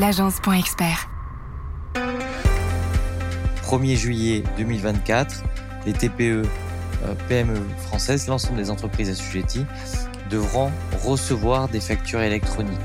l'agence.expert. 0.00 1.10
1er 3.62 3.96
juillet 3.96 4.42
2024, 4.56 5.44
les 5.84 5.92
TPE, 5.92 6.20
euh, 6.22 6.44
PME 7.28 7.60
françaises, 7.76 8.26
l'ensemble 8.26 8.56
des 8.56 8.70
entreprises 8.70 9.10
assujetties, 9.10 9.66
devront 10.30 10.72
recevoir 11.04 11.68
des 11.68 11.80
factures 11.80 12.22
électroniques. 12.22 12.78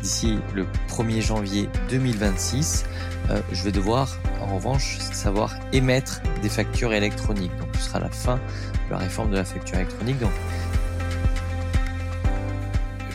D'ici 0.00 0.38
le 0.54 0.64
1er 0.88 1.20
janvier 1.20 1.68
2026, 1.90 2.84
euh, 3.30 3.40
je 3.52 3.64
vais 3.64 3.72
devoir 3.72 4.16
en 4.40 4.54
revanche 4.54 4.98
savoir 4.98 5.56
émettre 5.72 6.22
des 6.40 6.48
factures 6.48 6.92
électroniques. 6.92 7.56
Donc 7.58 7.68
ce 7.74 7.88
sera 7.88 7.98
la 7.98 8.10
fin 8.10 8.36
de 8.36 8.92
la 8.92 8.98
réforme 8.98 9.30
de 9.30 9.36
la 9.36 9.44
facture 9.44 9.76
électronique. 9.76 10.20
Donc 10.20 10.32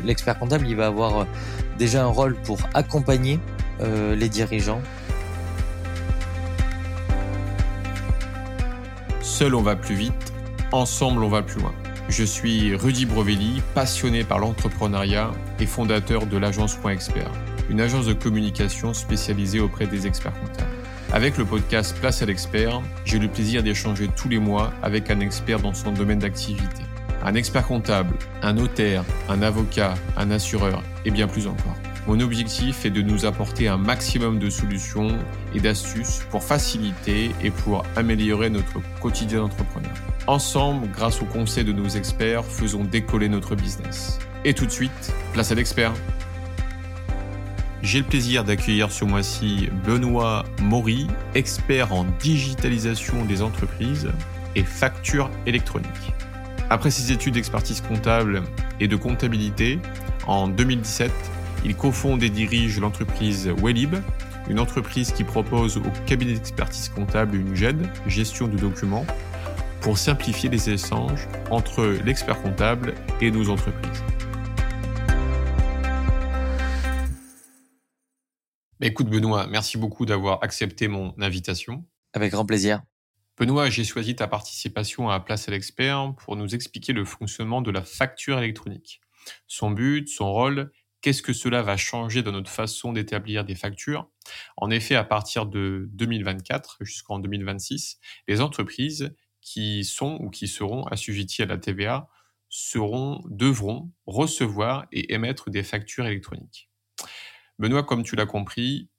l'expert 0.07 0.39
comptable, 0.39 0.73
va 0.73 0.87
avoir 0.87 1.19
euh, 1.19 1.25
déjà 1.77 2.03
un 2.03 2.07
rôle 2.07 2.35
pour 2.35 2.59
accompagner 2.73 3.39
euh, 3.81 4.15
les 4.15 4.29
dirigeants. 4.29 4.81
Seul 9.21 9.53
on 9.53 9.61
va 9.61 9.75
plus 9.75 9.95
vite, 9.95 10.33
ensemble 10.71 11.23
on 11.23 11.29
va 11.29 11.43
plus 11.43 11.61
loin. 11.61 11.73
Je 12.09 12.23
suis 12.23 12.73
Rudy 12.73 13.05
Brovelli, 13.05 13.61
passionné 13.75 14.23
par 14.23 14.39
l'entrepreneuriat 14.39 15.31
et 15.59 15.65
fondateur 15.65 16.25
de 16.25 16.37
l'agence 16.37 16.77
Expert, 16.89 17.29
une 17.69 17.81
agence 17.81 18.05
de 18.05 18.13
communication 18.13 18.93
spécialisée 18.93 19.59
auprès 19.59 19.87
des 19.87 20.07
experts 20.07 20.33
comptables. 20.39 20.71
Avec 21.11 21.37
le 21.37 21.45
podcast 21.45 21.97
Place 21.99 22.21
à 22.21 22.25
l'expert, 22.25 22.81
j'ai 23.05 23.19
le 23.19 23.27
plaisir 23.27 23.61
d'échanger 23.61 24.09
tous 24.15 24.29
les 24.29 24.39
mois 24.39 24.73
avec 24.81 25.11
un 25.11 25.19
expert 25.19 25.59
dans 25.59 25.73
son 25.73 25.91
domaine 25.91 26.19
d'activité. 26.19 26.83
Un 27.23 27.35
expert 27.35 27.67
comptable, 27.67 28.15
un 28.41 28.53
notaire, 28.53 29.03
un 29.29 29.41
avocat, 29.41 29.95
un 30.15 30.31
assureur 30.31 30.83
et 31.05 31.11
bien 31.11 31.27
plus 31.27 31.47
encore. 31.47 31.75
Mon 32.07 32.21
objectif 32.21 32.85
est 32.85 32.89
de 32.89 33.01
nous 33.01 33.25
apporter 33.25 33.67
un 33.67 33.77
maximum 33.77 34.39
de 34.39 34.49
solutions 34.49 35.09
et 35.53 35.59
d'astuces 35.59 36.21
pour 36.29 36.41
faciliter 36.41 37.31
et 37.43 37.51
pour 37.51 37.83
améliorer 37.97 38.49
notre 38.49 38.79
quotidien 39.01 39.39
d'entrepreneur. 39.39 39.91
Ensemble, 40.25 40.87
grâce 40.89 41.21
aux 41.21 41.25
conseils 41.25 41.65
de 41.65 41.73
nos 41.73 41.89
experts, 41.89 42.45
faisons 42.45 42.85
décoller 42.85 43.27
notre 43.27 43.55
business. 43.55 44.19
Et 44.45 44.53
tout 44.53 44.65
de 44.65 44.71
suite, 44.71 45.13
place 45.33 45.51
à 45.51 45.55
l'expert. 45.55 45.91
J'ai 47.81 47.99
le 47.99 48.05
plaisir 48.05 48.45
d'accueillir 48.45 48.89
ce 48.89 49.03
mois-ci 49.03 49.69
Benoît 49.85 50.45
Maury, 50.61 51.07
expert 51.35 51.91
en 51.91 52.05
digitalisation 52.19 53.25
des 53.25 53.41
entreprises 53.41 54.09
et 54.55 54.63
factures 54.63 55.29
électroniques. 55.45 56.13
Après 56.69 56.91
ses 56.91 57.13
études 57.13 57.35
d'expertise 57.35 57.79
comptable 57.79 58.43
et 58.81 58.89
de 58.89 58.97
comptabilité, 58.97 59.79
en 60.27 60.49
2017, 60.49 61.11
il 61.63 61.77
cofonde 61.77 62.21
et 62.23 62.29
dirige 62.29 62.77
l'entreprise 62.81 63.47
Wellib, 63.63 63.95
une 64.49 64.59
entreprise 64.59 65.13
qui 65.13 65.23
propose 65.23 65.77
au 65.77 65.83
cabinet 66.05 66.33
d'expertise 66.33 66.89
comptable 66.89 67.37
une 67.37 67.55
GED, 67.55 67.87
gestion 68.05 68.49
de 68.49 68.57
documents, 68.57 69.05
pour 69.79 69.97
simplifier 69.97 70.49
les 70.49 70.69
échanges 70.69 71.29
entre 71.51 71.85
l'expert 72.03 72.41
comptable 72.41 72.95
et 73.21 73.31
nos 73.31 73.49
entreprises. 73.49 74.03
Écoute 78.81 79.09
Benoît, 79.09 79.47
merci 79.47 79.77
beaucoup 79.77 80.05
d'avoir 80.05 80.43
accepté 80.43 80.89
mon 80.89 81.15
invitation. 81.21 81.85
Avec 82.13 82.33
grand 82.33 82.45
plaisir. 82.45 82.81
Benoît, 83.37 83.69
j'ai 83.69 83.83
choisi 83.83 84.15
ta 84.15 84.27
participation 84.27 85.09
à 85.09 85.19
Place 85.19 85.47
à 85.47 85.51
l'expert 85.51 86.15
pour 86.17 86.35
nous 86.35 86.55
expliquer 86.55 86.91
le 86.91 87.05
fonctionnement 87.05 87.61
de 87.61 87.69
la 87.69 87.83
facture 87.83 88.39
électronique. 88.39 88.99
Son 89.45 89.69
but, 89.69 90.07
son 90.07 90.33
rôle, 90.33 90.71
qu'est-ce 91.01 91.21
que 91.21 91.33
cela 91.33 91.61
va 91.61 91.77
changer 91.77 92.23
dans 92.23 92.31
notre 92.31 92.49
façon 92.49 92.93
d'établir 92.93 93.45
des 93.45 93.53
factures? 93.53 94.09
En 94.55 94.71
effet, 94.71 94.95
à 94.95 95.03
partir 95.03 95.45
de 95.45 95.87
2024 95.91 96.77
jusqu'en 96.81 97.19
2026, 97.19 97.99
les 98.27 98.41
entreprises 98.41 99.13
qui 99.41 99.83
sont 99.85 100.17
ou 100.19 100.31
qui 100.31 100.47
seront 100.47 100.85
assujetties 100.87 101.43
à 101.43 101.45
la 101.45 101.59
TVA 101.59 102.09
seront, 102.49 103.21
devront 103.29 103.91
recevoir 104.07 104.87
et 104.91 105.13
émettre 105.13 105.51
des 105.51 105.61
factures 105.61 106.07
électroniques. 106.07 106.71
Benoît, 107.59 107.83
comme 107.83 108.03
tu 108.03 108.15
l'as 108.15 108.25
compris, 108.25 108.89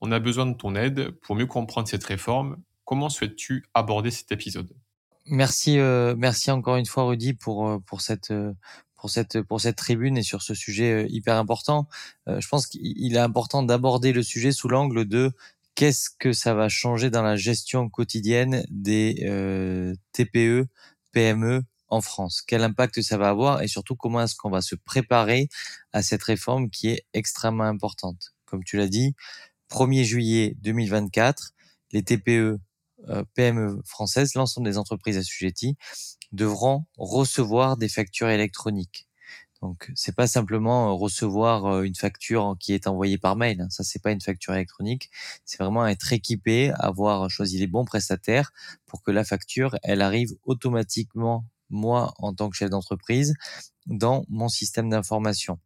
on 0.00 0.10
a 0.10 0.18
besoin 0.18 0.46
de 0.46 0.54
ton 0.56 0.74
aide 0.74 1.10
pour 1.10 1.36
mieux 1.36 1.46
comprendre 1.46 1.86
cette 1.86 2.04
réforme. 2.04 2.56
Comment 2.88 3.10
souhaites-tu 3.10 3.66
aborder 3.74 4.10
cet 4.10 4.32
épisode? 4.32 4.74
Merci, 5.26 5.78
euh, 5.78 6.14
merci 6.16 6.50
encore 6.50 6.76
une 6.76 6.86
fois 6.86 7.04
Rudy 7.04 7.34
pour 7.34 7.68
euh, 7.68 7.78
pour 7.80 8.00
cette 8.00 8.30
euh, 8.30 8.54
pour 8.96 9.10
cette 9.10 9.42
pour 9.42 9.60
cette 9.60 9.76
tribune 9.76 10.16
et 10.16 10.22
sur 10.22 10.40
ce 10.40 10.54
sujet 10.54 11.06
hyper 11.10 11.36
important. 11.36 11.86
je 12.26 12.48
pense 12.48 12.66
qu'il 12.66 13.14
est 13.14 13.18
important 13.18 13.62
d'aborder 13.62 14.14
le 14.14 14.22
sujet 14.22 14.52
sous 14.52 14.68
l'angle 14.68 15.04
de 15.04 15.32
qu'est-ce 15.74 16.08
que 16.18 16.32
ça 16.32 16.54
va 16.54 16.70
changer 16.70 17.10
dans 17.10 17.22
la 17.22 17.36
gestion 17.36 17.90
quotidienne 17.90 18.64
des 18.70 19.16
TPE, 20.12 20.66
PME 21.12 21.64
en 21.88 22.00
France? 22.00 22.40
Quel 22.40 22.64
impact 22.64 23.02
ça 23.02 23.18
va 23.18 23.28
avoir 23.28 23.60
et 23.60 23.68
surtout 23.68 23.96
comment 23.96 24.22
est-ce 24.22 24.34
qu'on 24.34 24.50
va 24.50 24.62
se 24.62 24.76
préparer 24.76 25.50
à 25.92 26.02
cette 26.02 26.22
réforme 26.22 26.70
qui 26.70 26.88
est 26.88 27.04
extrêmement 27.12 27.64
importante? 27.64 28.32
Comme 28.46 28.64
tu 28.64 28.78
l'as 28.78 28.88
dit, 28.88 29.14
1er 29.68 30.04
juillet 30.04 30.56
2024, 30.62 31.52
les 31.92 32.02
TPE, 32.02 32.30
euh, 32.30 32.58
PME 33.34 33.80
françaises, 33.84 34.34
l'ensemble 34.34 34.68
des 34.68 34.78
entreprises 34.78 35.16
assujetties, 35.16 35.76
devront 36.32 36.84
recevoir 36.96 37.76
des 37.76 37.88
factures 37.88 38.28
électroniques. 38.28 39.08
Donc, 39.60 39.90
c'est 39.94 40.14
pas 40.14 40.28
simplement 40.28 40.90
euh, 40.90 40.92
recevoir 40.92 41.66
euh, 41.66 41.82
une 41.82 41.96
facture 41.96 42.56
qui 42.60 42.74
est 42.74 42.86
envoyée 42.86 43.18
par 43.18 43.34
mail. 43.34 43.60
Hein. 43.60 43.70
Ça, 43.70 43.82
c'est 43.82 44.00
pas 44.00 44.12
une 44.12 44.20
facture 44.20 44.54
électronique. 44.54 45.10
C'est 45.44 45.58
vraiment 45.58 45.86
être 45.86 46.12
équipé, 46.12 46.72
avoir 46.78 47.28
choisi 47.28 47.58
les 47.58 47.66
bons 47.66 47.84
prestataires 47.84 48.52
pour 48.86 49.02
que 49.02 49.10
la 49.10 49.24
facture, 49.24 49.76
elle 49.82 50.02
arrive 50.02 50.32
automatiquement 50.44 51.44
moi 51.70 52.14
en 52.18 52.32
tant 52.32 52.48
que 52.48 52.56
chef 52.56 52.70
d'entreprise 52.70 53.34
dans 53.86 54.24
mon 54.28 54.48
système 54.48 54.90
d'information. 54.90 55.58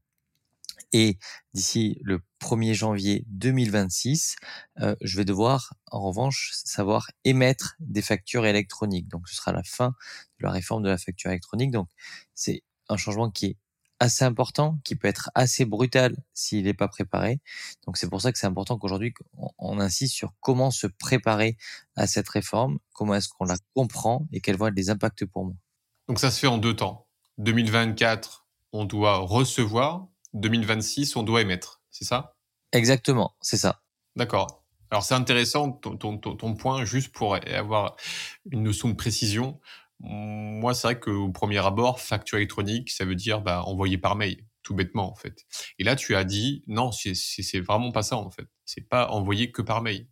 Et 0.93 1.19
d'ici 1.55 1.99
le 2.03 2.21
1er 2.43 2.75
janvier 2.75 3.25
2026, 3.29 4.37
euh, 4.81 4.97
je 5.01 5.17
vais 5.17 5.25
devoir 5.25 5.75
en 5.91 6.01
revanche 6.01 6.51
savoir 6.53 7.11
émettre 7.25 7.77
des 7.79 8.03
factures 8.03 8.45
électroniques. 8.45 9.09
Donc 9.09 9.29
ce 9.29 9.37
sera 9.37 9.53
la 9.53 9.63
fin 9.63 9.95
de 10.41 10.47
la 10.47 10.51
réforme 10.51 10.83
de 10.83 10.89
la 10.89 10.99
facture 10.99 11.31
électronique. 11.31 11.71
Donc 11.71 11.89
c'est 12.35 12.63
un 12.89 12.97
changement 12.97 13.31
qui 13.31 13.47
est 13.47 13.57
assez 14.01 14.25
important, 14.25 14.79
qui 14.83 14.97
peut 14.97 15.07
être 15.07 15.31
assez 15.37 15.65
brutal 15.65 16.17
s'il 16.35 16.65
n'est 16.65 16.75
pas 16.75 16.89
préparé. 16.89 17.41
Donc 17.87 17.97
c'est 17.97 18.11
pour 18.11 18.21
ça 18.21 18.33
que 18.33 18.39
c'est 18.39 18.49
important 18.49 18.77
qu'aujourd'hui 18.77 19.15
on, 19.59 19.79
insiste 19.79 20.15
sur 20.15 20.33
comment 20.41 20.73
se 20.73 20.89
préparer 20.89 21.57
à 21.95 22.09
cette 22.09 22.29
réforme, 22.29 22.79
comment 22.93 23.15
est-ce 23.15 23.29
qu'on 23.29 23.45
la 23.45 23.59
comprend 23.75 24.27
et 24.33 24.41
quels 24.41 24.57
vont 24.57 24.67
être 24.67 24.77
les 24.77 24.91
impacts 24.91 25.25
pour 25.25 25.45
moi. 25.45 25.55
Donc 26.09 26.19
ça 26.19 26.33
se 26.33 26.41
fait 26.41 26.49
en 26.49 26.59
deux 26.59 26.75
temps. 26.75 27.07
2024, 27.39 28.47
on 28.73 28.85
doit 28.85 29.19
recevoir. 29.19 30.09
2026, 30.35 31.15
on 31.15 31.23
doit 31.23 31.43
émettre. 31.43 31.82
C'est 31.93 32.05
ça? 32.05 32.35
Exactement, 32.73 33.37
c'est 33.41 33.59
ça. 33.59 33.83
D'accord. 34.17 34.65
Alors 34.91 35.05
c'est 35.05 35.15
intéressant 35.15 35.71
ton, 35.73 36.19
ton, 36.19 36.55
point, 36.55 36.85
juste 36.85 37.13
pour 37.13 37.37
avoir 37.37 37.97
une 38.51 38.63
notion 38.63 38.89
de 38.89 38.95
précision. 38.95 39.61
Moi, 40.01 40.75
c'est 40.75 40.89
vrai 40.89 41.01
qu'au 41.01 41.31
premier 41.31 41.65
abord, 41.65 42.01
facture 42.01 42.39
électronique, 42.39 42.91
ça 42.91 43.05
veut 43.05 43.15
dire 43.15 43.41
bah, 43.41 43.63
envoyer 43.65 43.97
par 43.97 44.17
mail, 44.17 44.45
tout 44.63 44.75
bêtement 44.75 45.11
en 45.11 45.15
fait. 45.15 45.47
Et 45.79 45.85
là, 45.85 45.97
tu 45.97 46.15
as 46.17 46.25
dit 46.25 46.65
non, 46.67 46.91
c'est 46.93 47.61
vraiment 47.61 47.93
pas 47.93 48.03
ça 48.03 48.17
en 48.17 48.31
fait. 48.31 48.47
C'est 48.65 48.87
pas 48.89 49.09
envoyer 49.09 49.51
que 49.51 49.63
par 49.63 49.81
mail. 49.81 50.09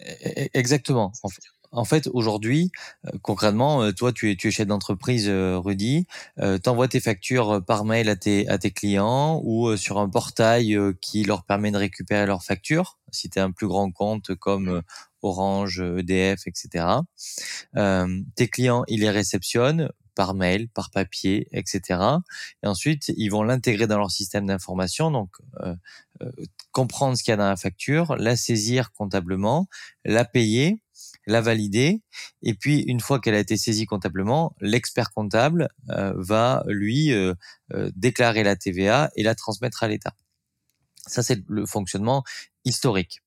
E, 0.00 0.04
e, 0.10 0.48
exactement. 0.54 1.12
En 1.22 1.28
fait. 1.28 1.42
En 1.72 1.84
fait, 1.84 2.08
aujourd'hui, 2.12 2.70
euh, 3.06 3.10
concrètement, 3.22 3.82
euh, 3.82 3.92
toi, 3.92 4.12
tu 4.12 4.30
es, 4.30 4.36
tu 4.36 4.48
es 4.48 4.50
chef 4.50 4.66
d'entreprise, 4.66 5.28
euh, 5.28 5.58
Rudy, 5.58 6.06
euh, 6.38 6.58
tu 6.62 6.68
envoies 6.68 6.88
tes 6.88 7.00
factures 7.00 7.62
par 7.66 7.84
mail 7.84 8.08
à 8.08 8.16
tes, 8.16 8.48
à 8.48 8.58
tes 8.58 8.70
clients 8.70 9.40
ou 9.44 9.76
sur 9.76 9.98
un 9.98 10.08
portail 10.08 10.78
qui 11.00 11.24
leur 11.24 11.44
permet 11.44 11.70
de 11.70 11.76
récupérer 11.76 12.26
leurs 12.26 12.42
factures, 12.42 12.98
si 13.10 13.30
tu 13.30 13.38
as 13.38 13.44
un 13.44 13.50
plus 13.50 13.66
grand 13.66 13.90
compte 13.90 14.34
comme 14.34 14.82
Orange, 15.22 15.80
EDF, 15.80 16.46
etc. 16.46 16.84
tes 18.36 18.48
clients, 18.48 18.84
ils 18.86 19.00
les 19.00 19.10
réceptionnent 19.10 19.90
par 20.14 20.34
mail, 20.34 20.68
par 20.68 20.90
papier, 20.90 21.48
etc. 21.52 22.00
Et 22.62 22.66
ensuite, 22.66 23.12
ils 23.16 23.28
vont 23.28 23.42
l'intégrer 23.42 23.86
dans 23.86 23.98
leur 23.98 24.10
système 24.10 24.46
d'information, 24.46 25.10
donc 25.10 25.30
comprendre 26.72 27.16
ce 27.16 27.22
qu'il 27.22 27.32
y 27.32 27.34
a 27.34 27.36
dans 27.36 27.48
la 27.48 27.56
facture, 27.56 28.16
la 28.16 28.36
saisir 28.36 28.92
comptablement, 28.92 29.66
la 30.04 30.24
payer 30.24 30.80
la 31.26 31.40
valider, 31.40 32.02
et 32.42 32.54
puis 32.54 32.80
une 32.82 33.00
fois 33.00 33.20
qu'elle 33.20 33.34
a 33.34 33.40
été 33.40 33.56
saisie 33.56 33.86
comptablement, 33.86 34.54
l'expert 34.60 35.12
comptable 35.12 35.68
euh, 35.90 36.12
va 36.16 36.64
lui 36.68 37.12
euh, 37.12 37.34
euh, 37.74 37.90
déclarer 37.96 38.44
la 38.44 38.56
TVA 38.56 39.10
et 39.16 39.22
la 39.22 39.34
transmettre 39.34 39.82
à 39.82 39.88
l'État. 39.88 40.14
Ça, 41.06 41.22
c'est 41.22 41.42
le 41.48 41.66
fonctionnement 41.66 42.24
historique. 42.64 43.22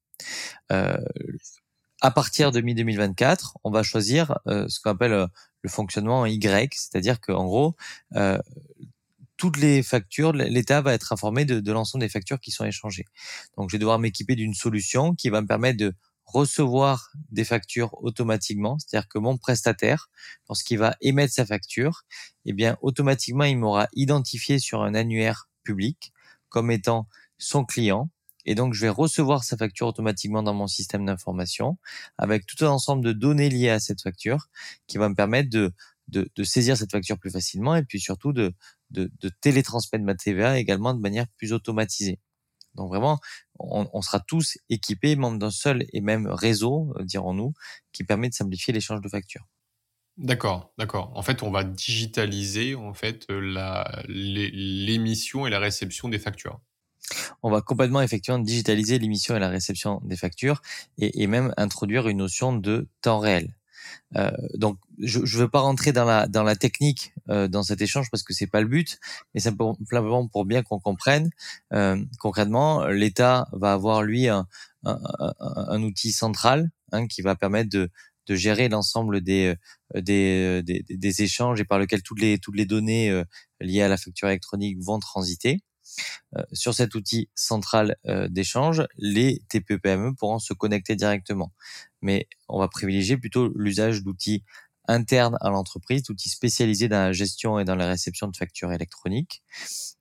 à 0.69 2.11
partir 2.11 2.51
de 2.51 2.61
mi-2024, 2.61 3.55
on 3.63 3.71
va 3.71 3.83
choisir 3.83 4.37
ce 4.45 4.79
qu'on 4.81 4.91
appelle 4.91 5.27
le 5.61 5.69
fonctionnement 5.69 6.25
Y, 6.25 6.73
c'est-à-dire 6.73 7.21
qu'en 7.21 7.45
gros, 7.45 7.77
toutes 9.37 9.57
les 9.57 9.81
factures, 9.81 10.33
l'État 10.33 10.81
va 10.81 10.93
être 10.93 11.13
informé 11.13 11.45
de, 11.45 11.61
de 11.61 11.71
l'ensemble 11.71 12.03
des 12.03 12.09
factures 12.09 12.41
qui 12.41 12.51
sont 12.51 12.65
échangées. 12.65 13.05
Donc, 13.55 13.69
je 13.69 13.75
vais 13.75 13.79
devoir 13.79 13.97
m'équiper 13.97 14.35
d'une 14.35 14.53
solution 14.53 15.15
qui 15.15 15.29
va 15.29 15.41
me 15.41 15.47
permettre 15.47 15.77
de 15.77 15.93
recevoir 16.31 17.11
des 17.31 17.43
factures 17.43 17.93
automatiquement, 18.03 18.77
c'est-à-dire 18.79 19.07
que 19.07 19.19
mon 19.19 19.37
prestataire, 19.37 20.09
lorsqu'il 20.47 20.77
va 20.77 20.95
émettre 21.01 21.33
sa 21.33 21.45
facture, 21.45 22.03
eh 22.45 22.53
bien 22.53 22.77
automatiquement 22.81 23.45
il 23.45 23.57
m'aura 23.57 23.87
identifié 23.93 24.59
sur 24.59 24.81
un 24.81 24.93
annuaire 24.93 25.49
public 25.63 26.13
comme 26.49 26.71
étant 26.71 27.07
son 27.37 27.65
client 27.65 28.09
et 28.45 28.55
donc 28.55 28.73
je 28.73 28.81
vais 28.81 28.89
recevoir 28.89 29.43
sa 29.43 29.57
facture 29.57 29.87
automatiquement 29.87 30.43
dans 30.43 30.53
mon 30.53 30.67
système 30.67 31.05
d'information 31.05 31.77
avec 32.17 32.45
tout 32.45 32.63
un 32.65 32.69
ensemble 32.69 33.03
de 33.03 33.11
données 33.11 33.49
liées 33.49 33.69
à 33.69 33.79
cette 33.79 34.01
facture 34.01 34.47
qui 34.87 34.97
va 34.97 35.09
me 35.09 35.15
permettre 35.15 35.49
de, 35.49 35.73
saisir 36.43 36.77
cette 36.77 36.91
facture 36.91 37.19
plus 37.19 37.31
facilement 37.31 37.75
et 37.75 37.83
puis 37.83 37.99
surtout 37.99 38.33
de, 38.33 38.53
de, 38.91 39.11
de 39.19 39.29
télétransmettre 39.41 40.03
ma 40.05 40.15
TVA 40.15 40.57
également 40.57 40.93
de 40.93 40.99
manière 40.99 41.27
plus 41.37 41.53
automatisée. 41.53 42.19
Donc 42.75 42.89
vraiment, 42.89 43.19
on, 43.59 44.01
sera 44.01 44.19
tous 44.19 44.57
équipés, 44.69 45.15
membres 45.15 45.39
d'un 45.39 45.51
seul 45.51 45.85
et 45.93 46.01
même 46.01 46.27
réseau, 46.27 46.93
euh, 46.97 47.03
dirons-nous, 47.03 47.53
qui 47.91 48.03
permet 48.03 48.29
de 48.29 48.33
simplifier 48.33 48.73
l'échange 48.73 49.01
de 49.01 49.09
factures. 49.09 49.45
D'accord, 50.17 50.73
d'accord. 50.77 51.11
En 51.15 51.21
fait, 51.21 51.43
on 51.43 51.51
va 51.51 51.63
digitaliser 51.63 52.75
en 52.75 52.93
fait 52.93 53.25
euh, 53.29 53.83
l'émission 54.07 55.47
et 55.47 55.49
la 55.49 55.59
réception 55.59 56.09
des 56.09 56.19
factures. 56.19 56.59
On 57.41 57.49
va 57.49 57.61
complètement 57.61 58.01
effectivement 58.01 58.39
digitaliser 58.39 58.99
l'émission 58.99 59.35
et 59.35 59.39
la 59.39 59.49
réception 59.49 60.01
des 60.03 60.17
factures 60.17 60.61
et 60.99 61.25
même 61.25 61.53
introduire 61.57 62.07
une 62.07 62.17
notion 62.17 62.53
de 62.53 62.87
temps 63.01 63.19
réel. 63.19 63.55
Euh, 64.15 64.31
donc, 64.55 64.77
je 64.97 65.19
ne 65.19 65.25
veux 65.25 65.49
pas 65.49 65.59
rentrer 65.59 65.91
dans 65.91 66.05
la 66.05 66.55
technique 66.55 67.13
euh, 67.29 67.47
dans 67.47 67.63
cet 67.63 67.81
échange 67.81 68.09
parce 68.11 68.23
que 68.23 68.33
c'est 68.33 68.47
pas 68.47 68.61
le 68.61 68.67
but, 68.67 68.99
mais 69.33 69.39
simplement 69.39 70.27
pour 70.27 70.45
bien 70.45 70.63
qu'on 70.63 70.79
comprenne 70.79 71.29
euh, 71.73 72.03
concrètement, 72.19 72.87
l'État 72.87 73.47
va 73.51 73.73
avoir 73.73 74.03
lui 74.03 74.27
un, 74.27 74.45
outil 75.83 76.11
central 76.11 76.69
hein, 76.91 77.07
qui 77.07 77.21
va 77.21 77.35
permettre 77.35 77.69
de 77.69 77.89
gérer 78.29 78.69
l'ensemble 78.69 79.21
des, 79.21 79.55
échanges 81.19 81.59
et 81.59 81.65
par 81.65 81.79
lequel 81.79 82.03
toutes 82.03 82.21
les 82.21 82.65
données 82.65 83.23
liées 83.59 83.81
à 83.81 83.87
la 83.87 83.97
facture 83.97 84.27
électronique 84.27 84.77
vont 84.79 84.99
transiter. 84.99 85.61
Euh, 86.35 86.43
sur 86.53 86.73
cet 86.73 86.95
outil 86.95 87.29
central 87.35 87.97
euh, 88.07 88.27
d'échange, 88.27 88.83
les 88.97 89.41
TPE-PME 89.49 90.15
pourront 90.15 90.39
se 90.39 90.53
connecter 90.53 90.95
directement. 90.95 91.53
Mais 92.01 92.27
on 92.47 92.59
va 92.59 92.67
privilégier 92.67 93.17
plutôt 93.17 93.51
l'usage 93.55 94.03
d'outils 94.03 94.43
internes 94.87 95.37
à 95.41 95.49
l'entreprise, 95.49 96.03
d'outils 96.03 96.29
spécialisés 96.29 96.87
dans 96.87 96.97
la 96.97 97.11
gestion 97.11 97.59
et 97.59 97.65
dans 97.65 97.75
la 97.75 97.87
réception 97.87 98.27
de 98.27 98.35
factures 98.35 98.71
électroniques. 98.71 99.43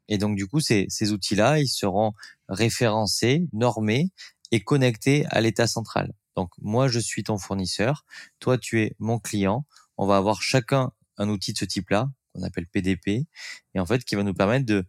Et 0.08 0.18
donc 0.18 0.36
du 0.36 0.46
coup, 0.46 0.60
ces, 0.60 0.86
ces 0.88 1.12
outils-là, 1.12 1.58
ils 1.58 1.68
seront 1.68 2.12
référencés, 2.48 3.46
normés 3.52 4.10
et 4.50 4.60
connectés 4.60 5.26
à 5.30 5.40
l'état 5.40 5.66
central. 5.66 6.12
Donc 6.36 6.50
moi, 6.58 6.88
je 6.88 6.98
suis 7.00 7.24
ton 7.24 7.36
fournisseur, 7.36 8.04
toi, 8.38 8.58
tu 8.58 8.80
es 8.80 8.94
mon 8.98 9.18
client. 9.18 9.66
On 9.96 10.06
va 10.06 10.16
avoir 10.16 10.40
chacun 10.40 10.92
un 11.18 11.28
outil 11.28 11.52
de 11.52 11.58
ce 11.58 11.64
type-là 11.64 12.08
qu'on 12.38 12.46
appelle 12.46 12.66
PDP, 12.66 13.26
et 13.74 13.80
en 13.80 13.86
fait 13.86 14.04
qui 14.04 14.14
va 14.14 14.22
nous 14.22 14.34
permettre 14.34 14.66
de, 14.66 14.86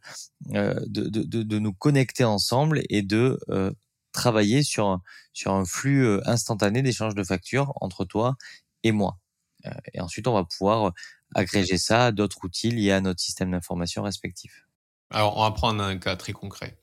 euh, 0.54 0.80
de, 0.88 1.10
de, 1.10 1.60
nous 1.60 1.74
connecter 1.74 2.24
ensemble 2.24 2.82
et 2.90 3.02
de 3.02 3.40
euh, 3.50 3.72
travailler 4.12 4.64
sur 4.64 4.88
un, 4.88 5.02
sur 5.34 5.54
un 5.54 5.66
flux 5.66 6.06
euh, 6.06 6.22
instantané 6.26 6.82
d'échange 6.82 7.16
de 7.16 7.24
factures 7.24 7.74
entre 7.82 8.06
toi 8.06 8.36
et 8.84 8.92
moi. 8.92 9.20
et 9.94 10.00
ensuite, 10.00 10.28
on 10.28 10.34
va 10.34 10.46
pouvoir 10.46 10.94
agréger 11.36 11.78
ça 11.78 12.08
à 12.08 12.12
d'autres 12.12 12.46
outils 12.46 12.72
liés 12.72 12.94
à 12.94 13.02
notre 13.02 13.20
système 13.20 13.52
d'information 13.52 14.04
respectif. 14.04 14.66
Alors, 15.12 15.38
on 15.38 15.42
va 15.42 15.52
prendre 15.52 15.84
un 15.84 15.98
cas 15.98 16.16
très 16.16 16.32
concret. 16.32 16.80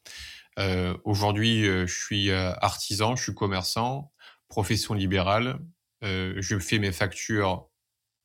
Aujourd'hui, 1.05 1.65
je 1.65 1.87
suis 1.87 2.31
artisan, 2.31 3.17
je 3.17 3.23
suis 3.23 3.35
commerçant, 3.35 4.12
profession 4.49 4.93
libérale. 4.93 5.59
Je 6.03 6.59
fais 6.59 6.79
mes 6.79 6.93
factures 6.93 7.71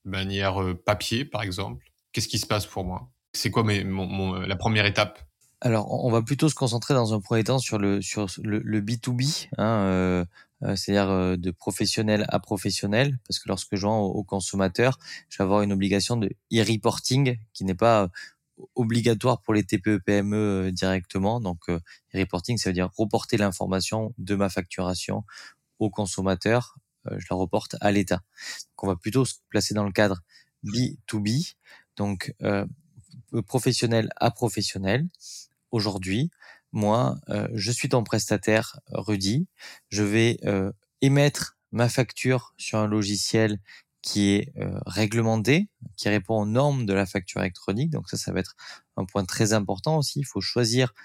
de 0.04 0.12
manière 0.12 0.60
papier, 0.86 1.24
par 1.24 1.44
exemple 1.44 1.91
qu'est-ce 2.12 2.28
qui 2.28 2.40
se 2.40 2.46
passe 2.46 2.66
pour 2.66 2.84
moi? 2.84 3.10
C'est 3.34 3.52
quoi 3.52 3.64
mes, 3.64 3.84
mon, 3.84 4.34
la 4.34 4.56
première 4.56 4.86
étape? 4.86 5.20
Alors, 5.62 6.04
on 6.04 6.10
va 6.10 6.24
plutôt 6.24 6.50
se 6.50 6.56
concentrer 6.56 6.96
dans 6.96 7.14
un 7.14 7.20
premier 7.20 7.44
temps 7.44 7.60
sur 7.60 7.78
le 7.78 8.02
sur 8.02 8.26
le, 8.44 8.60
le 8.60 8.82
B2B, 8.82 9.48
hein, 9.60 9.64
euh, 9.64 10.26
euh, 10.64 10.76
c'est-à-dire 10.76 11.12
euh, 11.12 11.38
de 11.38 11.52
professionnel 11.52 12.26
à 12.30 12.40
professionnel, 12.40 13.20
parce 13.28 13.38
que 13.38 13.48
lorsque 13.48 13.76
je 13.76 13.84
vends 13.84 14.02
au, 14.02 14.24
consommateur, 14.24 14.98
je 15.30 15.38
vais 15.38 15.44
avoir 15.44 15.62
une 15.62 15.72
obligation 15.72 16.18
de 16.18 16.32
e-reporting 16.52 17.38
qui 17.54 17.64
n'est 17.64 17.76
pas 17.76 18.10
obligatoire 18.76 19.42
pour 19.44 19.54
les 19.54 19.64
TPE-PME 19.64 20.72
directement. 20.72 21.40
Donc, 21.40 21.70
e-reporting, 21.70 22.58
ça 22.58 22.70
veut 22.70 22.74
dire 22.74 22.90
reporter 22.98 23.38
l'information 23.38 24.14
de 24.18 24.36
ma 24.36 24.50
facturation 24.50 25.24
au 25.78 25.92
consommateur. 25.92 26.76
je 27.18 27.26
la 27.30 27.36
reporte 27.36 27.76
à 27.82 27.92
l'État. 27.92 28.18
Donc, 28.18 28.84
on 28.84 28.88
va 28.88 28.96
plutôt 28.96 29.26
se 29.26 29.36
placer 29.50 29.74
dans 29.76 29.86
le 29.86 29.92
cadre 29.92 30.22
B2B 30.64 31.56
donc 31.98 32.34
euh, 32.42 32.66
professionnel 33.42 34.10
à 34.18 34.32
professionnel. 34.32 35.08
Aujourd'hui, 35.72 36.32
moi, 36.72 37.18
euh, 37.30 37.48
je 37.54 37.72
suis 37.72 37.90
ton 37.90 38.04
prestataire 38.04 38.80
Rudy. 38.92 39.48
Je 39.90 40.04
vais 40.04 40.38
euh, 40.46 40.72
émettre 41.02 41.58
ma 41.72 41.90
facture 41.90 42.54
sur 42.58 42.80
un 42.80 42.88
logiciel 42.88 43.60
qui 44.02 44.32
est 44.32 44.52
réglementé, 44.88 45.70
qui 45.96 46.10
répond 46.10 46.42
aux 46.42 46.46
normes 46.48 46.88
de 46.88 46.94
la 46.94 47.06
facture 47.06 47.42
électronique. 47.42 47.92
Donc 47.92 48.10
ça, 48.10 48.18
ça 48.18 48.34
va 48.34 48.40
être 48.40 48.56
un 48.98 49.06
point 49.06 49.26
très 49.26 49.54
important 49.54 50.00
aussi. 50.00 50.22
Il 50.22 50.26
faut 50.26 50.42
choisir 50.42 50.96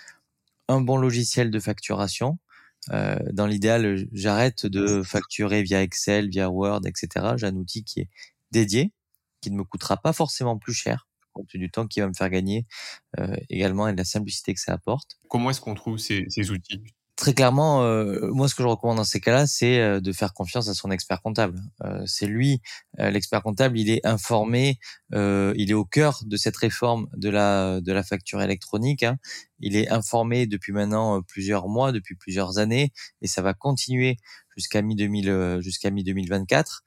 un 0.68 0.80
bon 0.80 0.96
logiciel 0.96 1.50
de 1.50 1.60
facturation. 1.60 2.38
dans 2.88 3.46
l'idéal, 3.46 4.08
j'arrête 4.12 4.64
de 4.64 5.02
facturer 5.02 5.62
via 5.62 5.82
Excel, 5.82 6.30
via 6.30 6.48
Word, 6.48 6.86
etc. 6.86 7.34
J'ai 7.36 7.48
un 7.48 7.56
outil 7.56 7.84
qui 7.84 8.00
est 8.00 8.08
dédié 8.50 8.92
qui 9.46 9.52
ne 9.52 9.58
me 9.58 9.64
coûtera 9.64 9.96
pas 9.96 10.12
forcément 10.12 10.58
plus 10.58 10.74
cher 10.74 11.06
compte 11.32 11.54
du 11.54 11.70
temps 11.70 11.86
qui 11.86 12.00
va 12.00 12.08
me 12.08 12.14
faire 12.14 12.30
gagner 12.30 12.66
euh, 13.20 13.36
également 13.48 13.86
et 13.88 13.92
de 13.92 13.98
la 13.98 14.04
simplicité 14.04 14.54
que 14.54 14.60
ça 14.60 14.72
apporte. 14.72 15.18
Comment 15.28 15.50
est-ce 15.50 15.60
qu'on 15.60 15.74
trouve 15.74 15.98
ces, 15.98 16.24
ces 16.30 16.50
outils? 16.50 16.82
Très 17.14 17.32
clairement, 17.32 17.82
euh, 17.82 18.30
moi, 18.32 18.46
ce 18.46 18.54
que 18.54 18.62
je 18.62 18.68
recommande 18.68 18.98
dans 18.98 19.04
ces 19.04 19.20
cas-là, 19.20 19.46
c'est 19.46 19.78
euh, 19.78 20.00
de 20.00 20.12
faire 20.12 20.34
confiance 20.34 20.68
à 20.68 20.74
son 20.74 20.90
expert 20.90 21.22
comptable. 21.22 21.58
Euh, 21.82 22.02
c'est 22.04 22.26
lui, 22.26 22.60
euh, 22.98 23.10
l'expert 23.10 23.42
comptable, 23.42 23.78
il 23.78 23.88
est 23.88 24.04
informé, 24.06 24.78
il 25.12 25.70
est 25.70 25.74
au 25.74 25.86
cœur 25.86 26.20
de 26.26 26.36
cette 26.36 26.56
réforme 26.56 27.08
de 27.16 27.30
la 27.30 27.80
de 27.80 27.92
la 27.92 28.02
facture 28.02 28.42
électronique. 28.42 29.02
Hein. 29.02 29.16
Il 29.60 29.76
est 29.76 29.88
informé 29.88 30.46
depuis 30.46 30.72
maintenant 30.72 31.22
plusieurs 31.22 31.68
mois, 31.68 31.92
depuis 31.92 32.16
plusieurs 32.16 32.58
années, 32.58 32.92
et 33.22 33.26
ça 33.26 33.40
va 33.40 33.54
continuer 33.54 34.18
jusqu'à 34.54 34.82
mi 34.82 34.94
2000 34.94 35.58
jusqu'à 35.60 35.90
mi 35.90 36.04
2024 36.04 36.82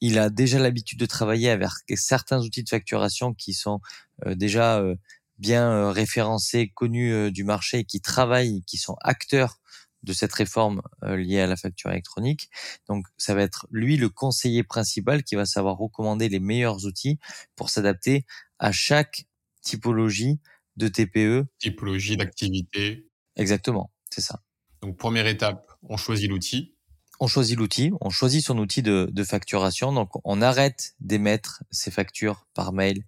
il 0.00 0.18
a 0.18 0.30
déjà 0.30 0.58
l'habitude 0.58 0.98
de 0.98 1.06
travailler 1.06 1.50
avec 1.50 1.70
certains 1.94 2.40
outils 2.40 2.62
de 2.62 2.68
facturation 2.68 3.34
qui 3.34 3.52
sont 3.52 3.80
euh, 4.26 4.34
déjà 4.34 4.78
euh, 4.78 4.94
bien 5.38 5.70
euh, 5.70 5.90
référencés, 5.90 6.70
connus 6.74 7.32
du 7.32 7.44
marché, 7.44 7.84
qui 7.84 8.00
travaillent, 8.00 8.62
qui 8.66 8.76
sont 8.76 8.96
acteurs 9.02 9.60
de 10.04 10.12
cette 10.12 10.32
réforme 10.32 10.80
liée 11.02 11.40
à 11.40 11.48
la 11.48 11.56
facture 11.56 11.90
électronique. 11.90 12.50
Donc, 12.88 13.04
ça 13.16 13.34
va 13.34 13.42
être 13.42 13.66
lui 13.72 13.96
le 13.96 14.08
conseiller 14.08 14.62
principal 14.62 15.24
qui 15.24 15.34
va 15.34 15.44
savoir 15.44 15.76
recommander 15.76 16.28
les 16.28 16.38
meilleurs 16.38 16.84
outils 16.84 17.18
pour 17.56 17.68
s'adapter 17.68 18.24
à 18.60 18.70
chaque 18.70 19.26
typologie 19.60 20.38
de 20.76 20.86
TPE. 20.86 21.46
Typologie 21.58 22.16
d'activité. 22.16 23.08
Exactement, 23.34 23.90
c'est 24.10 24.20
ça. 24.20 24.40
Donc, 24.82 24.96
première 24.96 25.26
étape, 25.26 25.72
on 25.82 25.96
choisit 25.96 26.30
l'outil 26.30 26.77
on 27.20 27.26
choisit 27.26 27.56
l'outil, 27.56 27.92
on 28.00 28.10
choisit 28.10 28.44
son 28.44 28.58
outil 28.58 28.82
de, 28.82 29.24
facturation, 29.24 29.92
donc 29.92 30.10
on 30.24 30.40
arrête 30.40 30.94
d'émettre 31.00 31.62
ses 31.70 31.90
factures 31.90 32.46
par 32.54 32.72
mail, 32.72 33.04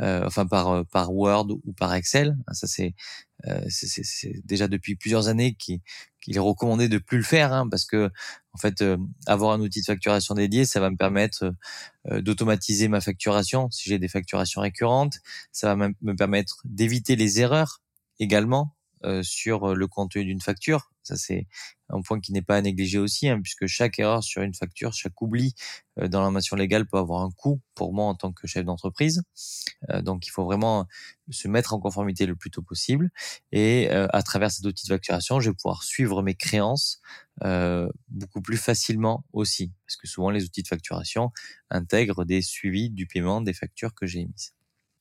euh, 0.00 0.24
enfin 0.26 0.46
par 0.46 0.68
euh, 0.68 0.82
par 0.84 1.12
Word 1.14 1.48
ou 1.64 1.72
par 1.72 1.94
Excel. 1.94 2.36
Ça 2.52 2.66
c'est 2.66 2.94
euh, 3.46 3.64
c'est 3.68 4.44
déjà 4.44 4.68
depuis 4.68 4.96
plusieurs 4.96 5.28
années 5.28 5.54
qu'il 5.54 5.80
est 6.28 6.38
recommandé 6.38 6.88
de 6.88 6.98
plus 6.98 7.18
le 7.18 7.24
faire, 7.24 7.52
hein, 7.52 7.68
parce 7.70 7.84
que 7.84 8.10
en 8.52 8.58
fait 8.58 8.84
avoir 9.26 9.52
un 9.52 9.60
outil 9.60 9.80
de 9.80 9.86
facturation 9.86 10.34
dédié, 10.34 10.64
ça 10.66 10.80
va 10.80 10.90
me 10.90 10.96
permettre 10.96 11.54
d'automatiser 12.10 12.88
ma 12.88 13.00
facturation 13.00 13.70
si 13.70 13.88
j'ai 13.88 13.98
des 13.98 14.08
facturations 14.08 14.60
récurrentes, 14.60 15.18
ça 15.52 15.74
va 15.74 15.88
me 16.00 16.16
permettre 16.16 16.60
d'éviter 16.64 17.16
les 17.16 17.40
erreurs 17.40 17.80
également 18.20 18.76
sur 19.22 19.74
le 19.74 19.86
contenu 19.86 20.24
d'une 20.24 20.40
facture. 20.40 20.90
Ça, 21.04 21.16
c'est 21.16 21.46
un 21.90 22.00
point 22.00 22.20
qui 22.20 22.32
n'est 22.32 22.42
pas 22.42 22.56
à 22.56 22.60
négliger 22.60 22.98
aussi, 22.98 23.28
hein, 23.28 23.40
puisque 23.40 23.66
chaque 23.66 23.98
erreur 23.98 24.22
sur 24.22 24.42
une 24.42 24.54
facture, 24.54 24.92
chaque 24.92 25.20
oubli 25.20 25.54
euh, 25.98 26.08
dans 26.08 26.20
l'information 26.20 26.56
légale 26.56 26.86
peut 26.86 26.98
avoir 26.98 27.22
un 27.22 27.30
coût 27.30 27.60
pour 27.74 27.92
moi 27.92 28.06
en 28.06 28.14
tant 28.14 28.32
que 28.32 28.46
chef 28.46 28.64
d'entreprise. 28.64 29.22
Euh, 29.90 30.02
donc, 30.02 30.26
il 30.26 30.30
faut 30.30 30.44
vraiment 30.44 30.86
se 31.30 31.48
mettre 31.48 31.74
en 31.74 31.80
conformité 31.80 32.26
le 32.26 32.36
plus 32.36 32.50
tôt 32.50 32.62
possible. 32.62 33.10
Et 33.52 33.90
euh, 33.90 34.06
à 34.12 34.22
travers 34.22 34.50
cet 34.50 34.64
outil 34.64 34.86
de 34.86 34.92
facturation, 34.94 35.40
je 35.40 35.50
vais 35.50 35.56
pouvoir 35.56 35.82
suivre 35.82 36.22
mes 36.22 36.34
créances 36.34 37.00
beaucoup 38.10 38.40
plus 38.40 38.56
facilement 38.56 39.24
aussi, 39.32 39.72
parce 39.84 39.96
que 39.96 40.06
souvent 40.06 40.30
les 40.30 40.44
outils 40.44 40.62
de 40.62 40.68
facturation 40.68 41.32
intègrent 41.68 42.24
des 42.24 42.42
suivis 42.42 42.90
du 42.90 43.08
paiement 43.08 43.40
des 43.40 43.52
factures 43.52 43.92
que 43.92 44.06
j'ai 44.06 44.20
émises. 44.20 44.54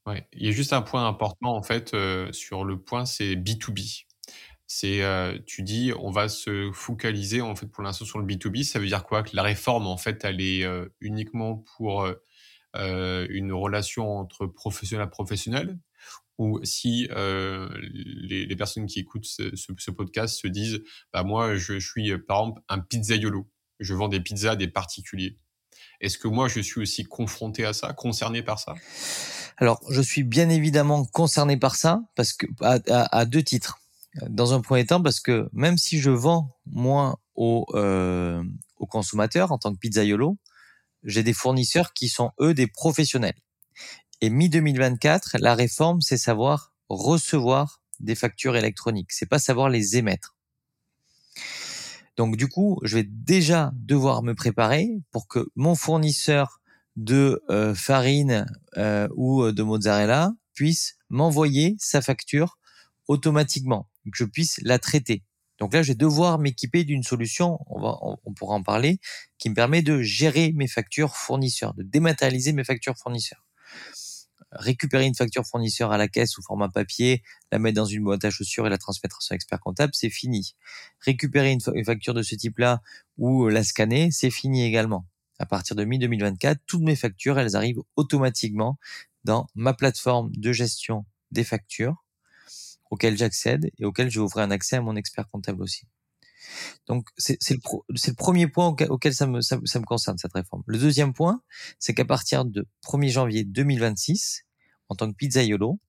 Ouais, 0.07 0.27
il 0.33 0.47
y 0.47 0.49
a 0.49 0.51
juste 0.51 0.73
un 0.73 0.81
point 0.81 1.07
important 1.07 1.55
en 1.55 1.61
fait 1.61 1.95
sur 2.31 2.65
le 2.65 2.81
point, 2.81 3.05
c'est 3.05 3.35
B2B. 3.35 4.05
C'est, 4.75 5.03
euh, 5.03 5.37
tu 5.45 5.61
dis, 5.61 5.91
on 5.99 6.09
va 6.09 6.27
se 6.27 6.71
focaliser 6.73 7.41
en 7.41 7.55
fait 7.55 7.67
pour 7.67 7.83
l'instant 7.83 8.05
sur 8.05 8.17
le 8.17 8.25
B2B. 8.25 8.63
Ça 8.63 8.79
veut 8.79 8.87
dire 8.87 9.03
quoi? 9.03 9.21
Que 9.21 9.35
la 9.35 9.43
réforme 9.43 9.85
en 9.85 9.97
fait, 9.97 10.25
elle 10.25 10.41
est 10.41 10.63
euh, 10.63 10.87
uniquement 10.99 11.63
pour 11.77 12.11
euh, 12.75 13.27
une 13.29 13.53
relation 13.53 14.17
entre 14.17 14.47
professionnel 14.47 15.03
à 15.03 15.07
professionnel? 15.07 15.77
Ou 16.39 16.59
si 16.63 17.07
les, 17.13 18.55
personnes 18.55 18.87
qui 18.87 18.99
écoutent 18.99 19.25
ce, 19.27 19.91
podcast 19.91 20.41
se 20.41 20.47
disent, 20.47 20.81
bah 21.13 21.21
moi, 21.21 21.55
je, 21.55 21.77
suis 21.77 22.17
par 22.17 22.39
exemple 22.39 22.63
un 22.67 22.79
pizzaiolo, 22.79 23.47
je 23.79 23.93
vends 23.93 24.07
des 24.07 24.21
pizzas 24.21 24.53
à 24.53 24.55
des 24.55 24.67
particuliers. 24.67 25.37
Est-ce 26.01 26.17
que 26.17 26.27
moi, 26.27 26.47
je 26.47 26.59
suis 26.59 26.81
aussi 26.81 27.03
confronté 27.03 27.63
à 27.63 27.73
ça, 27.73 27.93
concerné 27.93 28.41
par 28.41 28.57
ça? 28.57 28.73
Alors, 29.57 29.79
je 29.91 30.01
suis 30.01 30.23
bien 30.23 30.49
évidemment 30.49 31.05
concerné 31.05 31.57
par 31.57 31.75
ça, 31.75 32.01
parce 32.15 32.33
que 32.33 32.47
à 32.59 33.25
deux 33.25 33.43
titres. 33.43 33.77
Dans 34.21 34.53
un 34.53 34.61
premier 34.61 34.85
temps, 34.85 35.01
parce 35.01 35.19
que 35.19 35.49
même 35.53 35.77
si 35.77 35.99
je 35.99 36.11
vends 36.11 36.55
moi 36.65 37.19
aux, 37.35 37.65
euh, 37.73 38.43
consommateurs 38.89 39.51
en 39.51 39.57
tant 39.57 39.73
que 39.73 39.79
pizzaiolo, 39.79 40.37
j'ai 41.03 41.23
des 41.23 41.33
fournisseurs 41.33 41.93
qui 41.93 42.09
sont 42.09 42.31
eux 42.41 42.53
des 42.53 42.67
professionnels. 42.67 43.37
Et 44.21 44.29
mi-2024, 44.29 45.37
la 45.39 45.55
réforme, 45.55 46.01
c'est 46.01 46.17
savoir 46.17 46.73
recevoir 46.89 47.81
des 47.99 48.15
factures 48.15 48.55
électroniques. 48.55 49.11
C'est 49.11 49.25
pas 49.25 49.39
savoir 49.39 49.69
les 49.69 49.97
émettre. 49.97 50.35
Donc 52.17 52.37
du 52.37 52.47
coup, 52.47 52.79
je 52.83 52.97
vais 52.97 53.03
déjà 53.03 53.71
devoir 53.73 54.21
me 54.21 54.35
préparer 54.35 54.89
pour 55.11 55.27
que 55.27 55.47
mon 55.55 55.75
fournisseur 55.75 56.61
de 56.95 57.41
euh, 57.49 57.73
farine 57.73 58.45
euh, 58.77 59.07
ou 59.15 59.51
de 59.51 59.63
mozzarella 59.63 60.33
puisse 60.53 60.97
m'envoyer 61.09 61.75
sa 61.79 62.01
facture 62.01 62.59
automatiquement, 63.07 63.89
que 64.11 64.17
je 64.17 64.25
puisse 64.25 64.59
la 64.63 64.79
traiter. 64.79 65.23
Donc 65.59 65.73
là, 65.73 65.83
je 65.83 65.89
vais 65.89 65.95
devoir 65.95 66.39
m'équiper 66.39 66.83
d'une 66.83 67.03
solution, 67.03 67.59
on, 67.67 67.79
va, 67.79 67.97
on, 68.01 68.33
pourra 68.33 68.55
en 68.55 68.63
parler, 68.63 68.99
qui 69.37 69.49
me 69.49 69.55
permet 69.55 69.81
de 69.81 70.01
gérer 70.01 70.51
mes 70.53 70.67
factures 70.67 71.15
fournisseurs, 71.15 71.73
de 71.75 71.83
dématérialiser 71.83 72.53
mes 72.53 72.63
factures 72.63 72.97
fournisseurs 72.97 73.45
récupérer 74.55 75.05
une 75.05 75.15
facture 75.15 75.45
fournisseur 75.45 75.91
à 75.91 75.97
la 75.97 76.07
caisse 76.07 76.31
sous 76.31 76.41
format 76.41 76.69
papier, 76.69 77.23
la 77.51 77.59
mettre 77.59 77.75
dans 77.75 77.85
une 77.85 78.03
boîte 78.03 78.23
à 78.25 78.29
chaussures 78.29 78.67
et 78.67 78.69
la 78.69 78.77
transmettre 78.77 79.17
à 79.17 79.21
son 79.21 79.35
expert 79.35 79.59
comptable, 79.59 79.93
c'est 79.95 80.09
fini. 80.09 80.55
Récupérer 80.99 81.51
une, 81.51 81.85
facture 81.85 82.13
de 82.13 82.21
ce 82.21 82.35
type-là 82.35 82.81
ou 83.17 83.47
la 83.47 83.63
scanner, 83.63 84.11
c'est 84.11 84.31
fini 84.31 84.63
également. 84.63 85.05
À 85.39 85.45
partir 85.45 85.75
de 85.75 85.83
mi-2024, 85.83 86.57
toutes 86.65 86.83
mes 86.83 86.95
factures, 86.95 87.39
elles 87.39 87.55
arrivent 87.55 87.81
automatiquement 87.95 88.77
dans 89.23 89.47
ma 89.55 89.73
plateforme 89.73 90.31
de 90.35 90.51
gestion 90.51 91.05
des 91.31 91.43
factures 91.43 92.02
auquel 92.93 93.17
j'accède 93.17 93.71
et 93.79 93.85
auquel 93.85 94.11
je 94.11 94.19
vais 94.19 94.23
ouvrir 94.23 94.45
un 94.45 94.51
accès 94.51 94.75
à 94.75 94.81
mon 94.81 94.95
expert 94.95 95.27
comptable 95.27 95.63
aussi. 95.63 95.87
Donc 96.85 97.07
c'est 97.17 97.39
le, 97.49 98.13
premier 98.13 98.47
point 98.47 98.67
auquel, 98.67 99.15
ça, 99.15 99.25
me, 99.25 99.41
ça, 99.41 99.57
me 99.57 99.85
concerne, 99.85 100.19
cette 100.19 100.33
réforme. 100.33 100.61
Le 100.67 100.77
deuxième 100.77 101.13
point, 101.13 101.41
c'est 101.79 101.95
qu'à 101.95 102.05
partir 102.05 102.45
de 102.45 102.67
1er 102.83 103.09
janvier 103.09 103.43
2026, 103.43 104.45
en 104.89 104.95
tant 104.95 105.11
que 105.11 105.15
pizzaiolo, 105.15 105.79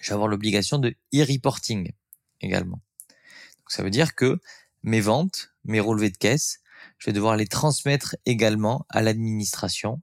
je 0.00 0.10
vais 0.10 0.14
avoir 0.14 0.28
l'obligation 0.28 0.78
de 0.78 0.94
e-reporting 1.14 1.90
également. 2.42 2.80
Donc, 3.58 3.70
ça 3.70 3.82
veut 3.82 3.90
dire 3.90 4.14
que 4.14 4.40
mes 4.82 5.00
ventes, 5.00 5.54
mes 5.64 5.80
relevés 5.80 6.10
de 6.10 6.18
caisse, 6.18 6.60
je 6.98 7.06
vais 7.06 7.12
devoir 7.14 7.36
les 7.36 7.46
transmettre 7.46 8.16
également 8.26 8.84
à 8.90 9.00
l'administration 9.00 10.02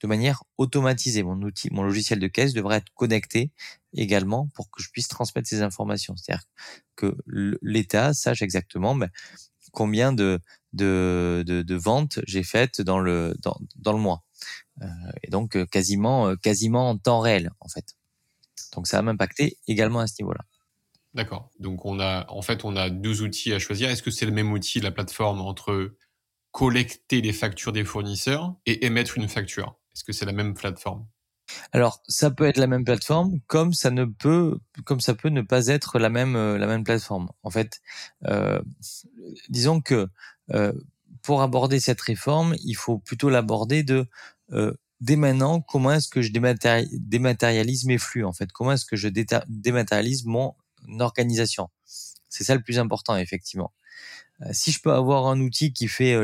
de 0.00 0.06
manière 0.06 0.44
automatisée. 0.58 1.22
Mon 1.22 1.40
outil, 1.42 1.70
mon 1.72 1.82
logiciel 1.82 2.20
de 2.20 2.26
caisse 2.28 2.52
devrait 2.52 2.78
être 2.78 2.92
connecté 2.94 3.50
également 3.94 4.48
pour 4.54 4.70
que 4.70 4.82
je 4.82 4.90
puisse 4.90 5.08
transmettre 5.08 5.48
ces 5.48 5.62
informations. 5.62 6.16
C'est-à-dire 6.16 6.44
que 6.96 7.16
l'État 7.26 8.14
sache 8.14 8.42
exactement 8.42 8.94
ben, 8.94 9.10
combien 9.72 10.12
de, 10.12 10.40
ventes 10.72 12.20
j'ai 12.26 12.42
faites 12.42 12.80
dans 12.80 13.00
le, 13.00 13.34
mois. 13.84 14.24
Euh, 14.80 14.86
et 15.22 15.30
donc 15.30 15.56
euh, 15.56 15.66
quasiment, 15.66 16.28
euh, 16.28 16.36
quasiment 16.36 16.90
en 16.90 16.98
temps 16.98 17.20
réel 17.20 17.50
en 17.60 17.68
fait. 17.68 17.96
Donc 18.74 18.86
ça 18.86 18.98
va 18.98 19.02
m'impacter 19.02 19.58
également 19.68 20.00
à 20.00 20.06
ce 20.06 20.14
niveau-là. 20.20 20.44
D'accord. 21.14 21.50
Donc 21.58 21.84
on 21.84 22.00
a, 22.00 22.26
en 22.30 22.42
fait, 22.42 22.64
on 22.64 22.74
a 22.74 22.88
deux 22.88 23.22
outils 23.22 23.52
à 23.52 23.58
choisir. 23.58 23.90
Est-ce 23.90 24.02
que 24.02 24.10
c'est 24.10 24.24
le 24.26 24.32
même 24.32 24.50
outil, 24.50 24.80
la 24.80 24.90
plateforme, 24.90 25.40
entre 25.40 25.94
collecter 26.52 27.20
les 27.20 27.32
factures 27.32 27.72
des 27.72 27.84
fournisseurs 27.84 28.54
et 28.66 28.86
émettre 28.86 29.18
une 29.18 29.28
facture? 29.28 29.78
Est-ce 29.94 30.04
que 30.04 30.12
c'est 30.12 30.24
la 30.24 30.32
même 30.32 30.54
plateforme? 30.54 31.06
Alors, 31.72 32.02
ça 32.08 32.30
peut 32.30 32.44
être 32.44 32.58
la 32.58 32.66
même 32.66 32.84
plateforme, 32.84 33.40
comme 33.46 33.72
ça 33.72 33.90
ne 33.90 34.04
peut, 34.04 34.58
comme 34.84 35.00
ça 35.00 35.14
peut 35.14 35.28
ne 35.28 35.42
pas 35.42 35.68
être 35.68 35.98
la 35.98 36.08
même 36.10 36.36
euh, 36.36 36.58
la 36.58 36.66
même 36.66 36.84
plateforme. 36.84 37.30
En 37.42 37.50
fait, 37.50 37.80
euh, 38.26 38.60
disons 39.48 39.80
que 39.80 40.08
euh, 40.50 40.72
pour 41.22 41.42
aborder 41.42 41.80
cette 41.80 42.00
réforme, 42.00 42.54
il 42.64 42.74
faut 42.74 42.98
plutôt 42.98 43.30
l'aborder 43.30 43.82
de 43.82 44.06
euh, 44.52 44.74
dès 45.00 45.16
maintenant. 45.16 45.60
Comment 45.60 45.92
est-ce 45.92 46.08
que 46.08 46.22
je 46.22 46.32
dématérialise 46.32 47.84
mes 47.86 47.98
flux 47.98 48.24
En 48.24 48.32
fait, 48.32 48.50
comment 48.52 48.72
est-ce 48.72 48.86
que 48.86 48.96
je 48.96 49.08
dématérialise 49.48 50.24
mon 50.26 50.54
organisation? 51.00 51.68
C'est 52.28 52.44
ça 52.44 52.54
le 52.54 52.62
plus 52.62 52.78
important, 52.78 53.16
effectivement. 53.16 53.72
Si 54.52 54.72
je 54.72 54.80
peux 54.80 54.92
avoir 54.92 55.26
un 55.28 55.40
outil 55.40 55.72
qui 55.72 55.86
fait 55.88 56.16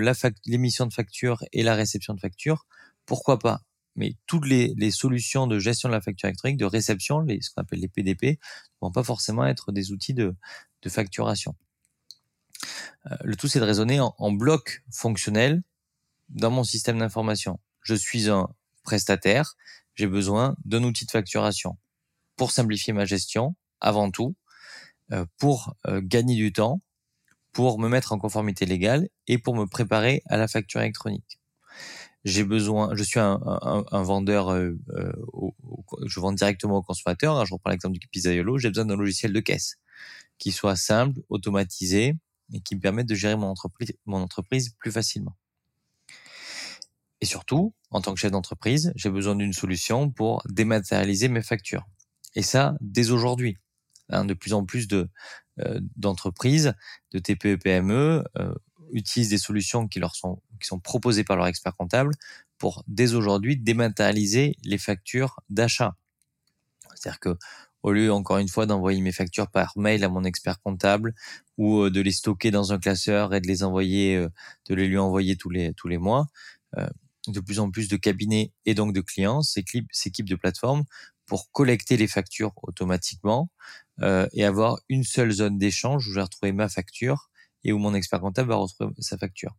l'émission 0.46 0.86
de 0.86 0.92
facture 0.92 1.44
et 1.52 1.62
la 1.62 1.74
réception 1.74 2.14
de 2.14 2.20
facture, 2.20 2.66
pourquoi 3.06 3.38
pas? 3.38 3.62
Mais 3.98 4.14
toutes 4.26 4.46
les, 4.46 4.90
solutions 4.90 5.46
de 5.46 5.58
gestion 5.58 5.88
de 5.88 5.94
la 5.94 6.00
facture 6.00 6.28
électronique, 6.28 6.56
de 6.56 6.64
réception, 6.64 7.20
les, 7.20 7.42
ce 7.42 7.50
qu'on 7.50 7.62
appelle 7.62 7.80
les 7.80 7.88
PDP, 7.88 8.22
ne 8.22 8.36
vont 8.80 8.92
pas 8.92 9.02
forcément 9.02 9.44
être 9.44 9.72
des 9.72 9.90
outils 9.90 10.14
de, 10.14 10.34
de 10.82 10.88
facturation. 10.88 11.56
Euh, 13.10 13.16
le 13.24 13.36
tout, 13.36 13.48
c'est 13.48 13.58
de 13.58 13.64
raisonner 13.64 14.00
en, 14.00 14.14
en, 14.16 14.32
bloc 14.32 14.84
fonctionnel 14.90 15.62
dans 16.28 16.50
mon 16.50 16.62
système 16.62 16.98
d'information. 16.98 17.58
Je 17.82 17.94
suis 17.94 18.30
un 18.30 18.48
prestataire, 18.84 19.56
j'ai 19.96 20.06
besoin 20.06 20.56
d'un 20.64 20.84
outil 20.84 21.04
de 21.04 21.10
facturation 21.10 21.76
pour 22.36 22.52
simplifier 22.52 22.92
ma 22.92 23.04
gestion, 23.04 23.56
avant 23.80 24.12
tout, 24.12 24.36
euh, 25.10 25.26
pour 25.38 25.74
euh, 25.88 26.00
gagner 26.02 26.36
du 26.36 26.52
temps, 26.52 26.80
pour 27.52 27.80
me 27.80 27.88
mettre 27.88 28.12
en 28.12 28.18
conformité 28.18 28.64
légale 28.64 29.08
et 29.26 29.38
pour 29.38 29.56
me 29.56 29.66
préparer 29.66 30.22
à 30.26 30.36
la 30.36 30.46
facture 30.46 30.80
électronique 30.80 31.40
j'ai 32.28 32.44
besoin, 32.44 32.94
je 32.94 33.02
suis 33.02 33.20
un, 33.20 33.40
un, 33.44 33.84
un 33.90 34.02
vendeur, 34.02 34.50
euh, 34.50 34.78
euh 34.90 35.12
je 36.06 36.20
vends 36.20 36.32
directement 36.32 36.76
au 36.76 36.82
consommateur. 36.82 37.36
Hein, 37.36 37.44
je 37.44 37.54
reprends 37.54 37.70
l'exemple 37.70 37.98
du 37.98 38.08
pizzaiolo. 38.08 38.58
J'ai 38.58 38.68
besoin 38.68 38.84
d'un 38.84 38.96
logiciel 38.96 39.32
de 39.32 39.40
caisse 39.40 39.76
qui 40.38 40.52
soit 40.52 40.76
simple, 40.76 41.20
automatisé 41.28 42.14
et 42.52 42.60
qui 42.60 42.76
me 42.76 42.80
permette 42.80 43.06
de 43.06 43.14
gérer 43.14 43.36
mon 43.36 43.48
entreprise, 43.48 43.92
mon 44.06 44.18
entreprise 44.18 44.74
plus 44.78 44.92
facilement. 44.92 45.36
Et 47.20 47.26
surtout, 47.26 47.74
en 47.90 48.00
tant 48.00 48.14
que 48.14 48.20
chef 48.20 48.30
d'entreprise, 48.30 48.92
j'ai 48.94 49.10
besoin 49.10 49.34
d'une 49.34 49.52
solution 49.52 50.10
pour 50.10 50.42
dématérialiser 50.48 51.28
mes 51.28 51.42
factures. 51.42 51.86
Et 52.34 52.42
ça, 52.42 52.76
dès 52.80 53.10
aujourd'hui. 53.10 53.58
Hein, 54.10 54.24
de 54.24 54.32
plus 54.32 54.54
en 54.54 54.64
plus 54.64 54.88
de 54.88 55.10
euh, 55.60 55.80
d'entreprises, 55.96 56.72
de 57.12 57.18
TPE-PME 57.18 58.24
euh, 58.38 58.54
utilisent 58.92 59.28
des 59.28 59.38
solutions 59.38 59.86
qui 59.86 59.98
leur 59.98 60.16
sont 60.16 60.40
qui 60.58 60.66
sont 60.66 60.80
proposés 60.80 61.24
par 61.24 61.36
leur 61.36 61.46
expert 61.46 61.76
comptable 61.76 62.14
pour 62.58 62.84
dès 62.88 63.14
aujourd'hui 63.14 63.56
dématérialiser 63.56 64.56
les 64.64 64.78
factures 64.78 65.40
d'achat. 65.48 65.96
C'est-à-dire 66.94 67.20
que 67.20 67.36
au 67.82 67.92
lieu 67.92 68.12
encore 68.12 68.38
une 68.38 68.48
fois 68.48 68.66
d'envoyer 68.66 69.00
mes 69.00 69.12
factures 69.12 69.48
par 69.48 69.72
mail 69.76 70.04
à 70.04 70.08
mon 70.08 70.24
expert 70.24 70.60
comptable 70.60 71.14
ou 71.56 71.82
euh, 71.82 71.90
de 71.90 72.00
les 72.00 72.12
stocker 72.12 72.50
dans 72.50 72.72
un 72.72 72.78
classeur 72.78 73.34
et 73.34 73.40
de 73.40 73.46
les 73.46 73.62
envoyer, 73.62 74.16
euh, 74.16 74.28
de 74.68 74.74
les 74.74 74.88
lui 74.88 74.98
envoyer 74.98 75.36
tous 75.36 75.50
les 75.50 75.72
tous 75.74 75.88
les 75.88 75.98
mois, 75.98 76.26
euh, 76.76 76.88
de 77.28 77.40
plus 77.40 77.60
en 77.60 77.70
plus 77.70 77.88
de 77.88 77.96
cabinets 77.96 78.52
et 78.66 78.74
donc 78.74 78.92
de 78.94 79.00
clients 79.00 79.42
s'équipent 79.42 80.28
de 80.28 80.36
plateformes 80.36 80.84
pour 81.26 81.50
collecter 81.52 81.96
les 81.96 82.08
factures 82.08 82.52
automatiquement 82.62 83.50
et 84.32 84.44
avoir 84.44 84.78
une 84.88 85.04
seule 85.04 85.30
zone 85.30 85.58
d'échange 85.58 86.06
où 86.06 86.10
je 86.10 86.14
vais 86.14 86.22
retrouver 86.22 86.52
ma 86.52 86.68
facture 86.68 87.28
et 87.64 87.72
où 87.72 87.78
mon 87.78 87.94
expert 87.94 88.20
comptable 88.20 88.48
va 88.48 88.56
retrouver 88.56 88.94
sa 89.00 89.18
facture. 89.18 89.56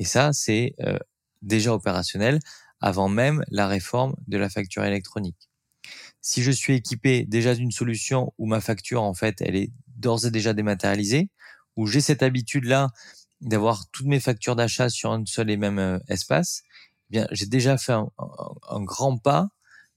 Et 0.00 0.04
ça, 0.04 0.32
c'est 0.32 0.74
euh, 0.80 0.98
déjà 1.42 1.74
opérationnel 1.74 2.40
avant 2.80 3.10
même 3.10 3.44
la 3.50 3.68
réforme 3.68 4.16
de 4.26 4.38
la 4.38 4.48
facture 4.48 4.82
électronique. 4.82 5.50
Si 6.22 6.42
je 6.42 6.50
suis 6.50 6.74
équipé 6.74 7.26
déjà 7.26 7.54
d'une 7.54 7.70
solution 7.70 8.32
où 8.38 8.46
ma 8.46 8.62
facture, 8.62 9.02
en 9.02 9.12
fait, 9.12 9.42
elle 9.42 9.56
est 9.56 9.70
d'ores 9.96 10.24
et 10.24 10.30
déjà 10.30 10.54
dématérialisée, 10.54 11.28
où 11.76 11.86
j'ai 11.86 12.00
cette 12.00 12.22
habitude-là 12.22 12.88
d'avoir 13.42 13.90
toutes 13.90 14.06
mes 14.06 14.20
factures 14.20 14.56
d'achat 14.56 14.88
sur 14.88 15.12
un 15.12 15.22
seul 15.26 15.50
et 15.50 15.58
même 15.58 15.78
euh, 15.78 15.98
espace, 16.08 16.62
eh 17.10 17.12
bien, 17.12 17.28
j'ai 17.30 17.46
déjà 17.46 17.76
fait 17.76 17.92
un, 17.92 18.82
grand 18.82 19.18
pas 19.18 19.48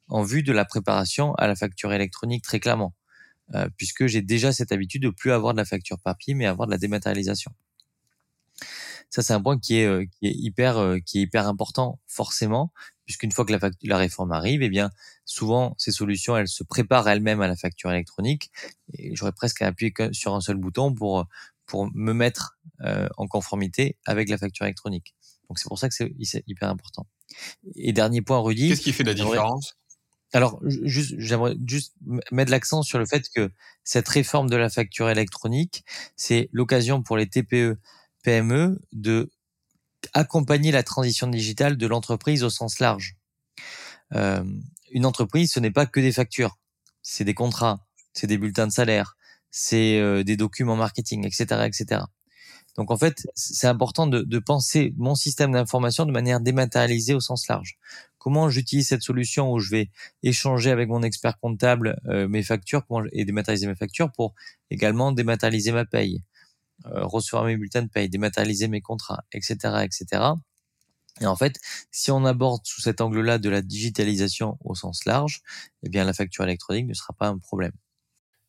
en 0.09 0.23
vue 0.23 0.43
de 0.43 0.51
la 0.51 0.65
préparation 0.65 1.33
à 1.35 1.47
la 1.47 1.55
facture 1.55 1.93
électronique 1.93 2.43
très 2.43 2.59
clairement, 2.59 2.93
euh, 3.55 3.69
puisque 3.77 4.07
j'ai 4.07 4.21
déjà 4.21 4.51
cette 4.51 4.73
habitude 4.73 5.03
de 5.03 5.09
plus 5.09 5.31
avoir 5.31 5.53
de 5.53 5.59
la 5.59 5.65
facture 5.65 5.99
papier, 5.99 6.33
mais 6.33 6.45
avoir 6.45 6.67
de 6.67 6.73
la 6.73 6.77
dématérialisation. 6.77 7.51
Ça 9.13 9.21
c'est 9.21 9.33
un 9.33 9.41
point 9.41 9.59
qui 9.59 9.77
est, 9.77 10.09
qui 10.09 10.27
est 10.27 10.33
hyper, 10.33 10.95
qui 11.05 11.19
est 11.19 11.21
hyper 11.21 11.47
important 11.47 11.99
forcément, 12.07 12.73
puisqu'une 13.05 13.31
fois 13.31 13.45
que 13.45 13.51
la, 13.51 13.59
la 13.83 13.97
réforme 13.97 14.31
arrive, 14.31 14.63
eh 14.63 14.69
bien 14.69 14.89
souvent 15.23 15.75
ces 15.77 15.91
solutions 15.91 16.35
elles 16.35 16.47
se 16.47 16.63
préparent 16.63 17.07
elles-mêmes 17.07 17.41
à 17.41 17.47
la 17.47 17.55
facture 17.55 17.91
électronique. 17.91 18.49
Et 18.93 19.15
j'aurais 19.15 19.31
presque 19.31 19.61
à 19.61 19.67
appuyer 19.67 19.93
sur 20.13 20.33
un 20.33 20.41
seul 20.41 20.57
bouton 20.57 20.93
pour 20.95 21.27
pour 21.67 21.89
me 21.93 22.13
mettre 22.13 22.57
en 23.17 23.27
conformité 23.27 23.97
avec 24.05 24.29
la 24.29 24.37
facture 24.37 24.65
électronique. 24.65 25.13
Donc 25.47 25.59
c'est 25.59 25.67
pour 25.67 25.77
ça 25.77 25.89
que 25.89 25.95
c'est 25.95 26.43
hyper 26.47 26.69
important. 26.69 27.05
Et 27.75 27.93
dernier 27.93 28.21
point, 28.21 28.39
Rudy. 28.39 28.69
Qu'est-ce 28.69 28.81
qui 28.81 28.93
fait 28.93 29.03
la 29.03 29.13
différence? 29.13 29.75
Alors, 30.35 30.59
juste, 30.65 31.13
j'aimerais 31.19 31.55
juste 31.67 31.93
mettre 32.31 32.49
l'accent 32.49 32.81
sur 32.81 32.97
le 32.97 33.05
fait 33.05 33.29
que 33.29 33.51
cette 33.83 34.07
réforme 34.07 34.49
de 34.49 34.55
la 34.55 34.69
facture 34.69 35.09
électronique, 35.11 35.85
c'est 36.15 36.49
l'occasion 36.51 37.03
pour 37.03 37.17
les 37.17 37.27
TPE, 37.27 37.77
PME 38.23 38.81
de 38.91 39.29
accompagner 40.13 40.71
la 40.71 40.83
transition 40.83 41.27
digitale 41.27 41.77
de 41.77 41.87
l'entreprise 41.87 42.43
au 42.43 42.49
sens 42.49 42.79
large. 42.79 43.15
Euh, 44.13 44.43
une 44.91 45.05
entreprise, 45.05 45.51
ce 45.51 45.59
n'est 45.59 45.71
pas 45.71 45.85
que 45.85 45.99
des 45.99 46.11
factures, 46.11 46.57
c'est 47.01 47.23
des 47.23 47.33
contrats, 47.33 47.85
c'est 48.13 48.27
des 48.27 48.37
bulletins 48.37 48.67
de 48.67 48.71
salaire, 48.71 49.15
c'est 49.49 49.99
euh, 49.99 50.23
des 50.23 50.37
documents 50.37 50.75
marketing, 50.75 51.25
etc., 51.25 51.65
etc. 51.65 52.01
Donc 52.75 52.89
en 52.89 52.97
fait, 52.97 53.27
c'est 53.35 53.67
important 53.67 54.07
de, 54.07 54.39
penser 54.39 54.93
mon 54.97 55.15
système 55.15 55.51
d'information 55.51 56.05
de 56.05 56.11
manière 56.11 56.39
dématérialisée 56.39 57.13
au 57.13 57.19
sens 57.19 57.47
large. 57.47 57.77
Comment 58.17 58.49
j'utilise 58.49 58.87
cette 58.87 59.03
solution 59.03 59.51
où 59.51 59.59
je 59.59 59.69
vais 59.69 59.91
échanger 60.23 60.71
avec 60.71 60.89
mon 60.89 61.03
expert 61.03 61.37
comptable 61.39 61.99
euh, 62.07 62.27
mes 62.27 62.41
factures 62.41 62.83
et 63.11 63.25
dématérialiser 63.25 63.67
mes 63.67 63.75
factures 63.75 64.11
pour 64.11 64.33
également 64.71 65.11
dématérialiser 65.11 65.71
ma 65.71 65.85
paye, 65.85 66.23
recevoir 66.85 67.45
mes 67.45 67.57
bulletins 67.57 67.83
de 67.83 67.89
paye, 67.89 68.09
dématérialiser 68.09 68.67
mes 68.67 68.81
contrats, 68.81 69.23
etc., 69.33 69.83
etc. 69.83 70.33
Et 71.21 71.25
en 71.25 71.35
fait, 71.35 71.59
si 71.91 72.11
on 72.11 72.25
aborde 72.25 72.65
sous 72.65 72.81
cet 72.81 72.99
angle-là 72.99 73.37
de 73.37 73.49
la 73.49 73.61
digitalisation 73.61 74.57
au 74.63 74.75
sens 74.75 75.05
large, 75.05 75.41
eh 75.83 75.89
bien 75.89 76.05
la 76.05 76.13
facture 76.13 76.43
électronique 76.43 76.87
ne 76.87 76.93
sera 76.93 77.13
pas 77.13 77.27
un 77.27 77.37
problème. 77.37 77.73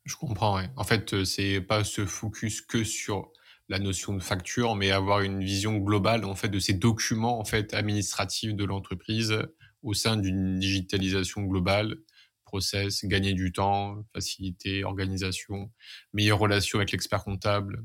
Je 0.04 0.16
comprends. 0.16 0.56
Ouais. 0.56 0.68
En 0.76 0.84
fait, 0.84 1.14
euh, 1.14 1.24
c'est 1.24 1.60
pas 1.60 1.84
se 1.84 2.04
focus 2.06 2.60
que 2.60 2.84
sur 2.84 3.30
la 3.68 3.78
notion 3.78 4.14
de 4.14 4.22
facture, 4.22 4.74
mais 4.74 4.90
avoir 4.90 5.20
une 5.20 5.42
vision 5.42 5.78
globale 5.78 6.24
en 6.26 6.34
fait 6.34 6.50
de 6.50 6.58
ces 6.58 6.74
documents 6.74 7.40
en 7.40 7.44
fait 7.44 7.72
administratifs 7.72 8.54
de 8.54 8.64
l'entreprise 8.64 9.38
au 9.82 9.94
sein 9.94 10.18
d'une 10.18 10.58
digitalisation 10.58 11.42
globale, 11.42 11.96
process, 12.44 13.04
gagner 13.04 13.32
du 13.32 13.52
temps, 13.52 14.04
faciliter, 14.12 14.84
organisation, 14.84 15.70
meilleure 16.12 16.38
relation 16.38 16.78
avec 16.78 16.92
l'expert 16.92 17.24
comptable. 17.24 17.84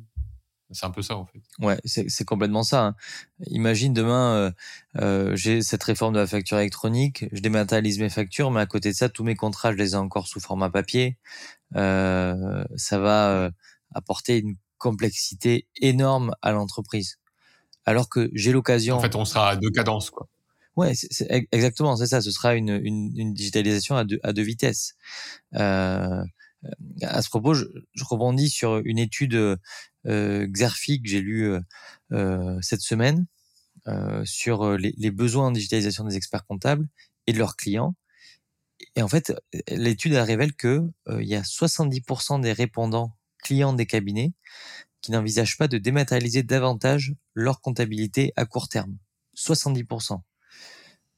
C'est 0.71 0.85
un 0.85 0.91
peu 0.91 1.01
ça 1.01 1.17
en 1.17 1.25
fait. 1.25 1.41
Ouais, 1.59 1.77
c'est 1.83 2.25
complètement 2.25 2.63
ça. 2.63 2.85
Hein. 2.85 2.95
Imagine 3.47 3.91
demain, 3.93 4.35
euh, 4.35 4.51
euh, 4.97 5.35
j'ai 5.35 5.61
cette 5.61 5.83
réforme 5.83 6.13
de 6.13 6.19
la 6.19 6.27
facture 6.27 6.59
électronique, 6.59 7.25
je 7.31 7.41
dématérialise 7.41 7.99
mes 7.99 8.09
factures, 8.09 8.51
mais 8.51 8.61
à 8.61 8.65
côté 8.67 8.91
de 8.91 8.95
ça, 8.95 9.09
tous 9.09 9.23
mes 9.23 9.35
contrats, 9.35 9.71
je 9.71 9.77
les 9.77 9.93
ai 9.93 9.95
encore 9.95 10.27
sous 10.27 10.39
format 10.39 10.69
papier. 10.69 11.17
Euh, 11.75 12.63
ça 12.75 12.99
va 12.99 13.31
euh, 13.31 13.51
apporter 13.93 14.39
une 14.39 14.57
complexité 14.77 15.67
énorme 15.81 16.35
à 16.41 16.51
l'entreprise. 16.51 17.17
Alors 17.85 18.07
que 18.07 18.29
j'ai 18.33 18.51
l'occasion. 18.51 18.97
En 18.97 19.01
fait, 19.01 19.15
on 19.15 19.25
sera 19.25 19.49
à 19.49 19.55
deux 19.55 19.71
cadences, 19.71 20.11
quoi. 20.11 20.27
Ouais, 20.75 20.93
c'est 20.93 21.27
exactement, 21.51 21.97
c'est 21.97 22.07
ça. 22.07 22.21
Ce 22.21 22.31
sera 22.31 22.55
une, 22.55 22.69
une, 22.69 23.11
une, 23.17 23.33
digitalisation 23.33 23.97
à 23.97 24.05
deux, 24.05 24.19
à 24.23 24.31
deux 24.31 24.43
vitesses. 24.43 24.95
Euh, 25.55 26.23
à 27.01 27.21
ce 27.21 27.29
propos, 27.29 27.53
je, 27.53 27.65
je, 27.93 28.03
rebondis 28.05 28.49
sur 28.49 28.77
une 28.85 28.99
étude 28.99 29.57
Xerfi 30.05 31.01
que 31.01 31.09
j'ai 31.09 31.21
lue 31.21 31.57
euh, 32.11 32.57
cette 32.61 32.81
semaine 32.81 33.25
euh, 33.87 34.23
sur 34.25 34.77
les, 34.77 34.93
les, 34.97 35.11
besoins 35.11 35.47
en 35.47 35.51
digitalisation 35.51 36.03
des 36.03 36.15
experts 36.15 36.45
comptables 36.45 36.87
et 37.27 37.33
de 37.33 37.37
leurs 37.37 37.55
clients. 37.55 37.95
Et 38.95 39.01
en 39.01 39.07
fait, 39.07 39.33
l'étude 39.69 40.13
révèle 40.13 40.53
que 40.53 40.89
euh, 41.07 41.21
il 41.21 41.27
y 41.27 41.35
a 41.35 41.41
70% 41.41 42.41
des 42.41 42.53
répondants 42.53 43.15
clients 43.43 43.73
des 43.73 43.85
cabinets 43.85 44.33
qui 45.01 45.11
n'envisagent 45.11 45.57
pas 45.57 45.67
de 45.67 45.77
dématérialiser 45.77 46.43
davantage 46.43 47.13
leur 47.33 47.61
comptabilité 47.61 48.33
à 48.35 48.45
court 48.45 48.67
terme. 48.67 48.97
70%. 49.37 50.19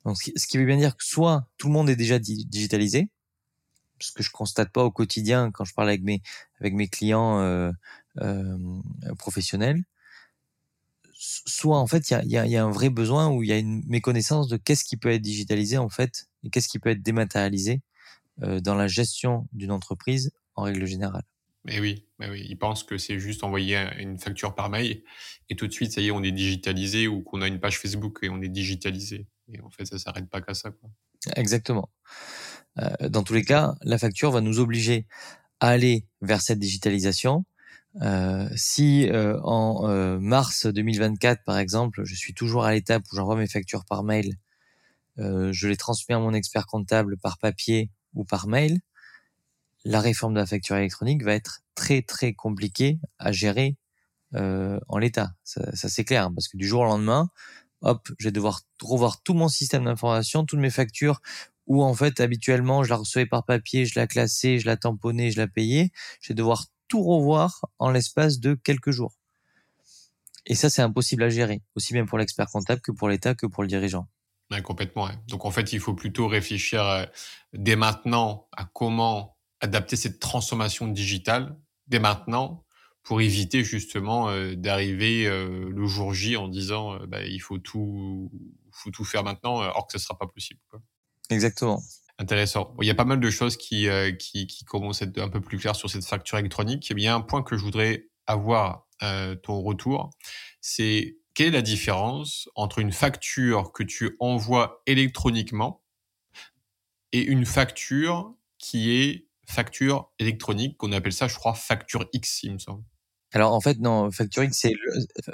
Donc, 0.06 0.18
ce 0.18 0.48
qui 0.48 0.58
veut 0.58 0.66
bien 0.66 0.78
dire 0.78 0.96
que 0.98 1.04
soit 1.04 1.48
tout 1.58 1.68
le 1.68 1.74
monde 1.74 1.90
est 1.90 1.96
déjà 1.96 2.20
digitalisé, 2.20 3.10
ce 4.02 4.12
que 4.12 4.24
je 4.24 4.32
constate 4.32 4.72
pas 4.72 4.84
au 4.84 4.92
quotidien 4.92 5.52
quand 5.52 5.66
je 5.66 5.74
parle 5.74 5.90
avec 5.90 6.04
mes 6.04 6.22
avec 6.60 6.74
mes 6.74 6.88
clients 6.88 7.40
euh, 7.40 7.72
euh, 8.22 8.58
professionnels, 9.18 9.84
soit 11.14 11.78
en 11.78 11.88
fait 11.88 12.10
il 12.10 12.14
y 12.14 12.16
a, 12.16 12.24
y, 12.26 12.38
a, 12.38 12.46
y 12.48 12.58
a, 12.58 12.64
un 12.64 12.72
vrai 12.72 12.90
besoin 12.90 13.30
où 13.30 13.44
il 13.44 13.50
y 13.50 13.54
a 13.54 13.58
une 13.58 13.84
méconnaissance 13.88 14.48
de 14.48 14.58
qu'est-ce 14.58 14.84
qui 14.84 14.98
peut 14.98 15.12
être 15.12 15.22
digitalisé 15.22 15.78
en 15.78 15.90
fait 15.90 16.28
et 16.44 16.50
qu'est-ce 16.50 16.68
qui 16.68 16.80
peut 16.80 16.90
être 16.90 17.04
dématérialisé 17.04 17.82
euh, 18.44 18.60
dans 18.60 18.76
la 18.76 18.88
gestion 18.88 19.48
d'une 19.54 19.72
entreprise 19.72 20.32
en 20.56 20.64
règle 20.64 20.86
générale. 20.86 21.24
Mais 21.64 21.80
oui, 21.80 22.06
mais 22.18 22.30
oui, 22.30 22.46
ils 22.50 22.58
pensent 22.58 22.84
que 22.84 22.98
c'est 22.98 23.20
juste 23.20 23.44
envoyer 23.44 23.78
une 24.00 24.18
facture 24.18 24.56
par 24.56 24.70
mail 24.70 25.04
et 25.50 25.56
tout 25.56 25.68
de 25.68 25.74
suite, 25.74 25.92
ça 25.92 26.02
y 26.02 26.08
est, 26.08 26.12
on 26.12 26.24
est 26.24 26.32
digitalisé 26.32 27.08
ou 27.08 27.22
qu'on 27.22 27.42
a 27.42 27.48
une 27.48 27.60
page 27.60 27.78
Facebook 27.78 28.20
et 28.24 28.30
on 28.30 28.42
est 28.42 28.50
digitalisé. 28.50 29.28
Et 29.52 29.60
en 29.62 29.70
fait, 29.70 29.86
ça 29.86 30.00
s'arrête 30.00 30.30
pas 30.30 30.42
qu'à 30.42 30.54
ça. 30.54 30.72
Quoi. 30.72 30.90
Exactement. 31.36 31.90
Euh, 32.80 33.10
dans 33.10 33.24
tous 33.24 33.34
les 33.34 33.44
cas, 33.44 33.76
la 33.82 33.98
facture 33.98 34.32
va 34.32 34.42
nous 34.42 34.60
obliger 34.60 35.06
à 35.60 35.70
aller 35.70 36.06
vers 36.22 36.42
cette 36.42 36.60
digitalisation. 36.60 37.46
Euh, 38.02 38.48
si 38.56 39.10
euh, 39.10 39.40
en 39.44 39.90
euh, 39.90 40.18
mars 40.20 40.66
2024, 40.66 41.44
par 41.44 41.58
exemple, 41.58 42.04
je 42.06 42.16
suis 42.16 42.34
toujours 42.34 42.64
à 42.64 42.72
l'étape 42.72 43.04
où 43.12 43.16
j'envoie 43.16 43.36
mes 43.36 43.48
factures 43.48 43.86
par 43.86 44.04
mail, 44.04 44.38
euh, 45.20 45.52
je 45.52 45.68
les 45.68 45.76
transmets 45.78 46.16
à 46.16 46.20
mon 46.20 46.34
expert 46.34 46.66
comptable 46.68 47.18
par 47.18 47.38
papier 47.38 47.92
ou 48.14 48.24
par 48.24 48.48
mail, 48.48 48.80
la 49.84 50.00
réforme 50.00 50.34
de 50.34 50.40
la 50.40 50.46
facture 50.46 50.76
électronique 50.78 51.24
va 51.24 51.34
être 51.34 51.62
très 51.76 52.02
très 52.02 52.34
compliquée 52.34 53.00
à 53.20 53.32
gérer 53.32 53.76
euh, 54.36 54.80
en 54.88 54.98
l'état. 54.98 55.34
Ça, 55.44 55.76
ça 55.76 55.90
c'est 55.90 56.06
clair, 56.06 56.26
hein, 56.26 56.34
parce 56.34 56.48
que 56.48 56.58
du 56.58 56.68
jour 56.68 56.82
au 56.82 56.86
lendemain, 56.86 57.30
hop, 57.82 58.10
je 58.20 58.28
vais 58.28 58.32
devoir 58.32 58.62
revoir 58.82 59.22
tout 59.24 59.34
mon 59.34 59.50
système 59.50 59.86
d'information, 59.86 60.46
toutes 60.46 60.60
mes 60.60 60.70
factures, 60.70 61.22
où 61.68 61.84
en 61.84 61.94
fait 61.94 62.20
habituellement 62.20 62.84
je 62.84 62.90
la 62.90 62.98
recevais 62.98 63.26
par 63.26 63.46
papier, 63.46 63.86
je 63.86 64.00
la 64.00 64.08
classais, 64.08 64.60
je 64.60 64.66
la 64.66 64.78
tamponnais, 64.78 65.32
je 65.32 65.38
la 65.38 65.48
payais. 65.48 65.92
Je 66.22 66.30
vais 66.30 66.36
devoir 66.36 66.66
tout 66.88 67.04
revoir 67.04 67.62
en 67.80 67.90
l'espace 67.90 68.40
de 68.40 68.54
quelques 68.54 68.92
jours. 68.92 69.16
Et 70.46 70.56
ça, 70.56 70.70
c'est 70.70 70.82
impossible 70.82 71.24
à 71.24 71.30
gérer, 71.30 71.62
aussi 71.76 71.94
bien 71.94 72.06
pour 72.06 72.18
l'expert 72.18 72.48
comptable 72.48 72.82
que 72.82 72.92
pour 72.92 73.08
l'État 73.08 73.36
que 73.36 73.46
pour 73.46 73.64
le 73.64 73.70
dirigeant. 73.70 74.08
Ouais, 74.52 74.62
complètement. 74.62 75.06
Ouais. 75.06 75.18
Donc 75.28 75.46
en 75.46 75.52
fait, 75.52 75.72
il 75.72 75.80
faut 75.80 75.94
plutôt 75.94 76.28
réfléchir 76.28 76.84
euh, 76.84 77.06
dès 77.54 77.76
maintenant 77.76 78.50
à 78.58 78.66
comment 78.66 79.38
adapter 79.62 79.96
cette 79.96 80.20
transformation 80.20 80.88
digitale 80.88 81.58
dès 81.88 82.00
maintenant 82.00 82.66
pour 83.04 83.22
éviter 83.22 83.64
justement 83.64 84.30
euh, 84.30 84.56
d'arriver 84.56 85.26
euh, 85.26 85.70
le 85.70 85.88
jour 85.88 86.14
J 86.14 86.36
en 86.36 86.48
disant 86.48 86.98
bah, 87.08 87.24
il 87.24 87.40
faut 87.40 87.60
tout 87.60 88.32
faut 88.72 88.92
tout 88.92 89.06
faire 89.06 89.24
maintenant 89.24 89.62
alors 89.62 89.88
que 89.88 89.98
ce 89.98 90.04
sera 90.04 90.18
pas 90.18 90.28
possible 90.28 90.60
quoi. 90.70 90.82
Exactement. 91.32 91.82
Intéressant. 92.20 92.76
il 92.82 92.88
y 92.88 92.92
a 92.92 92.96
pas 92.96 93.06
mal 93.06 93.20
de 93.20 93.30
choses 93.32 93.58
qui, 93.58 93.88
qui, 94.20 94.46
qui 94.46 94.64
commencent 94.64 95.02
à 95.02 95.06
être 95.06 95.18
un 95.18 95.30
peu 95.30 95.42
plus 95.42 95.58
claires 95.58 95.76
sur 95.76 95.90
cette 95.90 96.06
facture 96.06 96.38
électronique. 96.38 96.88
Il 96.92 97.00
y 97.00 97.08
a 97.08 97.16
un 97.16 97.22
point 97.22 97.42
que 97.42 97.58
je 97.58 97.64
voudrais 97.64 98.06
avoir 98.28 98.86
ton 99.42 99.62
retour, 99.62 100.12
c'est 100.60 101.18
quelle 101.34 101.48
est 101.48 101.52
la 101.52 101.62
différence 101.62 102.50
entre 102.56 102.80
une 102.80 102.92
facture 102.92 103.72
que 103.72 103.84
tu 103.84 104.16
envoies 104.20 104.82
électroniquement 104.86 105.82
et 107.12 107.22
une 107.22 107.46
facture 107.46 108.36
qui 108.58 108.92
est 108.92 109.28
facture 109.48 110.12
électronique, 110.20 110.78
qu'on 110.78 110.92
appelle 110.92 111.14
ça, 111.14 111.28
je 111.28 111.36
crois, 111.36 111.54
facture 111.54 112.06
X, 112.14 112.44
il 112.44 112.54
me 112.54 112.60
semble. 112.60 112.84
Alors 113.34 113.54
en 113.54 113.62
fait 113.62 113.80
non, 113.80 114.12
facture 114.12 114.44
X 114.44 114.58
c'est 114.58 114.74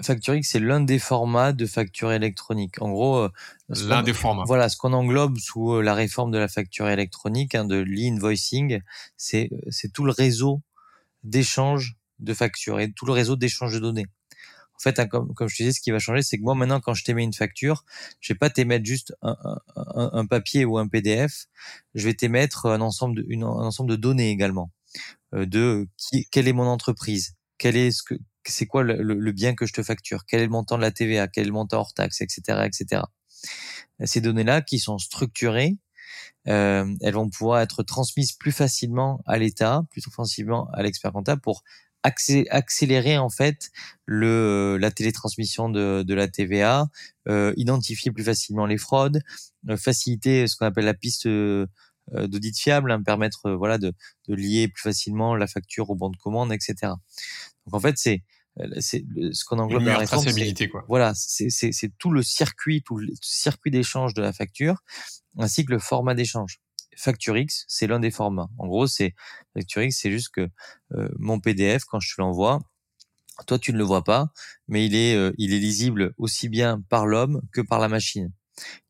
facture 0.03 0.35
X 0.35 0.49
c'est 0.51 0.59
l'un 0.59 0.81
des 0.81 0.99
formats 0.99 1.51
de 1.51 1.65
facture 1.65 2.11
électronique. 2.11 2.81
En 2.81 2.91
gros, 2.91 3.17
euh, 3.17 3.29
l'un 3.69 4.03
des 4.03 4.13
formats. 4.13 4.43
Voilà, 4.45 4.69
ce 4.69 4.77
qu'on 4.77 4.93
englobe 4.93 5.37
sous 5.39 5.73
euh, 5.73 5.81
la 5.81 5.95
réforme 5.95 6.31
de 6.31 6.37
la 6.37 6.47
facture 6.47 6.87
électronique, 6.89 7.55
hein, 7.55 7.65
de 7.65 7.77
l'e-invoicing, 7.77 8.81
c'est 9.17 9.49
c'est 9.69 9.91
tout 9.91 10.05
le 10.05 10.11
réseau 10.11 10.61
d'échange 11.23 11.95
de 12.19 12.33
factures 12.33 12.79
et 12.79 12.91
tout 12.91 13.05
le 13.05 13.13
réseau 13.13 13.35
d'échange 13.35 13.73
de 13.73 13.79
données. 13.79 14.07
En 14.75 14.79
fait, 14.79 14.99
hein, 14.99 15.07
comme, 15.07 15.33
comme 15.33 15.47
je 15.47 15.57
te 15.57 15.63
disais, 15.63 15.73
ce 15.73 15.81
qui 15.81 15.89
va 15.89 15.97
changer, 15.97 16.21
c'est 16.21 16.37
que 16.37 16.43
moi 16.43 16.53
maintenant, 16.53 16.79
quand 16.79 16.93
je 16.93 17.03
t'émets 17.03 17.23
une 17.23 17.33
facture, 17.33 17.83
je 18.19 18.33
vais 18.33 18.37
pas 18.37 18.51
t'émettre 18.51 18.85
juste 18.85 19.15
un, 19.23 19.35
un, 19.75 20.09
un, 20.13 20.25
papier 20.27 20.65
ou 20.65 20.77
un 20.77 20.87
PDF. 20.87 21.47
Je 21.95 22.05
vais 22.05 22.13
t'émettre 22.13 22.67
un 22.67 22.81
ensemble 22.81 23.15
de, 23.15 23.25
une, 23.27 23.41
un 23.41 23.47
ensemble 23.47 23.89
de 23.89 23.95
données 23.95 24.29
également. 24.29 24.71
Euh, 25.33 25.45
de 25.45 25.87
qui, 25.97 26.27
quelle 26.31 26.47
est 26.47 26.53
mon 26.53 26.67
entreprise, 26.67 27.35
quel 27.57 27.75
est 27.75 27.91
ce 27.91 28.03
que 28.03 28.15
c'est 28.45 28.65
quoi 28.65 28.83
le, 28.83 29.01
le, 29.01 29.31
bien 29.31 29.55
que 29.55 29.65
je 29.65 29.73
te 29.73 29.83
facture, 29.83 30.25
quel 30.25 30.39
est 30.41 30.45
le 30.45 30.51
montant 30.51 30.77
de 30.77 30.81
la 30.81 30.91
TVA, 30.91 31.27
quel 31.27 31.43
est 31.43 31.47
le 31.47 31.53
montant 31.53 31.79
hors 31.79 31.93
taxe, 31.93 32.21
etc., 32.21 32.65
etc. 32.65 33.03
Ces 34.05 34.21
données-là 34.21 34.61
qui 34.61 34.79
sont 34.79 34.97
structurées, 34.97 35.77
euh, 36.47 36.85
elles 37.01 37.13
vont 37.13 37.29
pouvoir 37.29 37.59
être 37.61 37.83
transmises 37.83 38.31
plus 38.31 38.51
facilement 38.51 39.21
à 39.25 39.37
l'État, 39.37 39.83
plus 39.89 40.01
facilement 40.01 40.69
à 40.73 40.81
l'expert 40.83 41.11
comptable 41.11 41.41
pour 41.41 41.63
accélérer 42.03 43.17
en 43.17 43.29
fait 43.29 43.69
le 44.05 44.77
la 44.79 44.91
télétransmission 44.91 45.69
de, 45.69 46.03
de 46.03 46.13
la 46.13 46.27
TVA, 46.27 46.87
euh, 47.27 47.53
identifier 47.57 48.11
plus 48.11 48.23
facilement 48.23 48.65
les 48.65 48.77
fraudes, 48.77 49.21
euh, 49.69 49.77
faciliter 49.77 50.47
ce 50.47 50.55
qu'on 50.55 50.65
appelle 50.65 50.85
la 50.85 50.93
piste 50.93 51.25
euh, 51.25 51.67
d'audit 52.13 52.57
fiable, 52.57 52.91
hein, 52.91 53.01
permettre 53.03 53.51
voilà 53.51 53.77
de, 53.77 53.93
de, 54.27 54.35
lier 54.35 54.67
plus 54.67 54.83
facilement 54.83 55.35
la 55.35 55.47
facture 55.47 55.89
au 55.89 55.95
bon 55.95 56.09
de 56.09 56.17
commande, 56.17 56.53
etc. 56.53 56.93
Donc 57.65 57.73
en 57.73 57.79
fait 57.79 57.97
c'est 57.97 58.23
c'est 58.79 59.03
ce 59.31 59.45
qu'on 59.45 59.59
englobe 59.59 59.83
dans 59.83 59.91
la 59.91 59.97
réforme. 59.99 60.25
Quoi. 60.71 60.83
Voilà, 60.87 61.13
c'est 61.15 61.91
tout 61.97 62.11
le 62.11 62.23
circuit, 62.23 62.81
tout 62.83 62.97
le 62.97 63.13
circuit 63.21 63.71
d'échange 63.71 64.13
de 64.13 64.21
la 64.21 64.33
facture, 64.33 64.83
ainsi 65.37 65.65
que 65.65 65.71
le 65.71 65.79
format 65.79 66.15
d'échange. 66.15 66.59
FactureX, 66.95 67.65
c'est 67.67 67.85
l'un 67.85 67.99
des 67.99 68.09
formats. 68.09 68.49
En 68.57 68.67
gros, 68.67 68.87
c'est 68.87 69.13
FactureX, 69.53 69.95
c'est 69.95 70.11
juste 70.11 70.29
que 70.29 70.49
euh, 70.93 71.09
mon 71.19 71.39
PDF, 71.39 71.85
quand 71.85 71.99
je 71.99 72.15
te 72.15 72.21
l'envoie, 72.21 72.59
toi 73.45 73.59
tu 73.59 73.71
ne 73.71 73.77
le 73.77 73.83
vois 73.83 74.03
pas, 74.03 74.31
mais 74.67 74.85
il 74.85 74.95
est, 74.95 75.15
euh, 75.15 75.31
il 75.37 75.53
est 75.53 75.59
lisible 75.59 76.13
aussi 76.17 76.49
bien 76.49 76.81
par 76.89 77.05
l'homme 77.05 77.41
que 77.53 77.61
par 77.61 77.79
la 77.79 77.87
machine. 77.87 78.31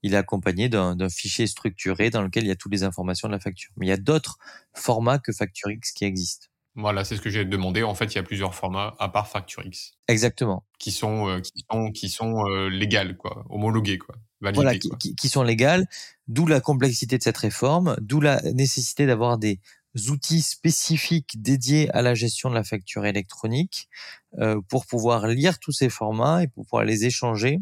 Il 0.04 0.14
est 0.14 0.18
accompagné 0.18 0.70
d'un 0.70 1.10
fichier 1.10 1.48
structuré 1.48 2.10
dans 2.10 2.22
lequel 2.22 2.44
il 2.44 2.48
y 2.48 2.52
a 2.52 2.56
toutes 2.56 2.72
les 2.72 2.84
informations 2.84 3.28
de 3.28 3.34
la 3.34 3.40
facture. 3.40 3.72
Mais 3.78 3.88
il 3.88 3.90
y 3.90 3.94
a 3.94 3.98
d'autres 3.98 4.38
formats 4.74 5.20
que 5.20 5.32
FactureX 5.32 5.92
qui 5.94 6.06
existent. 6.06 6.48
Voilà, 6.80 7.04
c'est 7.04 7.16
ce 7.16 7.22
que 7.22 7.32
j'ai 7.32 7.44
demandé. 7.44 7.82
En 7.82 7.96
fait, 7.96 8.06
il 8.06 8.16
y 8.16 8.20
a 8.20 8.24
plusieurs 8.24 8.54
formats 8.54 8.96
à 9.00 9.10
part 9.10 9.28
FactureX. 9.28 9.94
Exactement. 10.08 10.64
Qui 10.78 10.92
sont 10.92 11.28
euh, 11.28 11.40
qui 11.40 11.66
sont 11.70 11.92
qui 11.92 12.08
sont 12.08 12.46
euh, 12.46 12.70
légales 12.70 13.18
quoi, 13.18 13.46
homologuées 13.50 13.98
quoi, 13.98 14.16
validées, 14.42 14.62
voilà, 14.62 14.78
qui, 14.78 14.92
Qui, 15.00 15.16
qui, 15.16 15.28
sont 15.28 15.42
légales. 15.42 15.88
D'où 16.28 16.46
la 16.46 16.62
complexité 16.62 17.18
de 17.18 17.24
cette 17.24 17.38
réforme, 17.38 17.96
d'où 18.00 18.22
la 18.22 18.40
nécessité 18.54 19.08
d'avoir 19.08 19.40
des 19.40 19.60
outils 20.08 20.44
spécifiques 20.44 21.42
dédiés 21.42 21.90
à 21.96 22.04
la 22.04 22.14
gestion 22.14 22.52
de 22.52 22.56
la 22.56 22.64
facture 22.64 23.08
électronique 23.08 23.90
euh, 24.38 24.62
pour 24.70 24.86
pouvoir 24.86 25.28
lire 25.28 25.58
tous 25.58 25.72
ces 25.72 25.90
formats 25.90 26.44
et 26.44 26.48
pour 26.48 26.66
pouvoir 26.66 26.84
les 26.84 27.06
échanger 27.06 27.60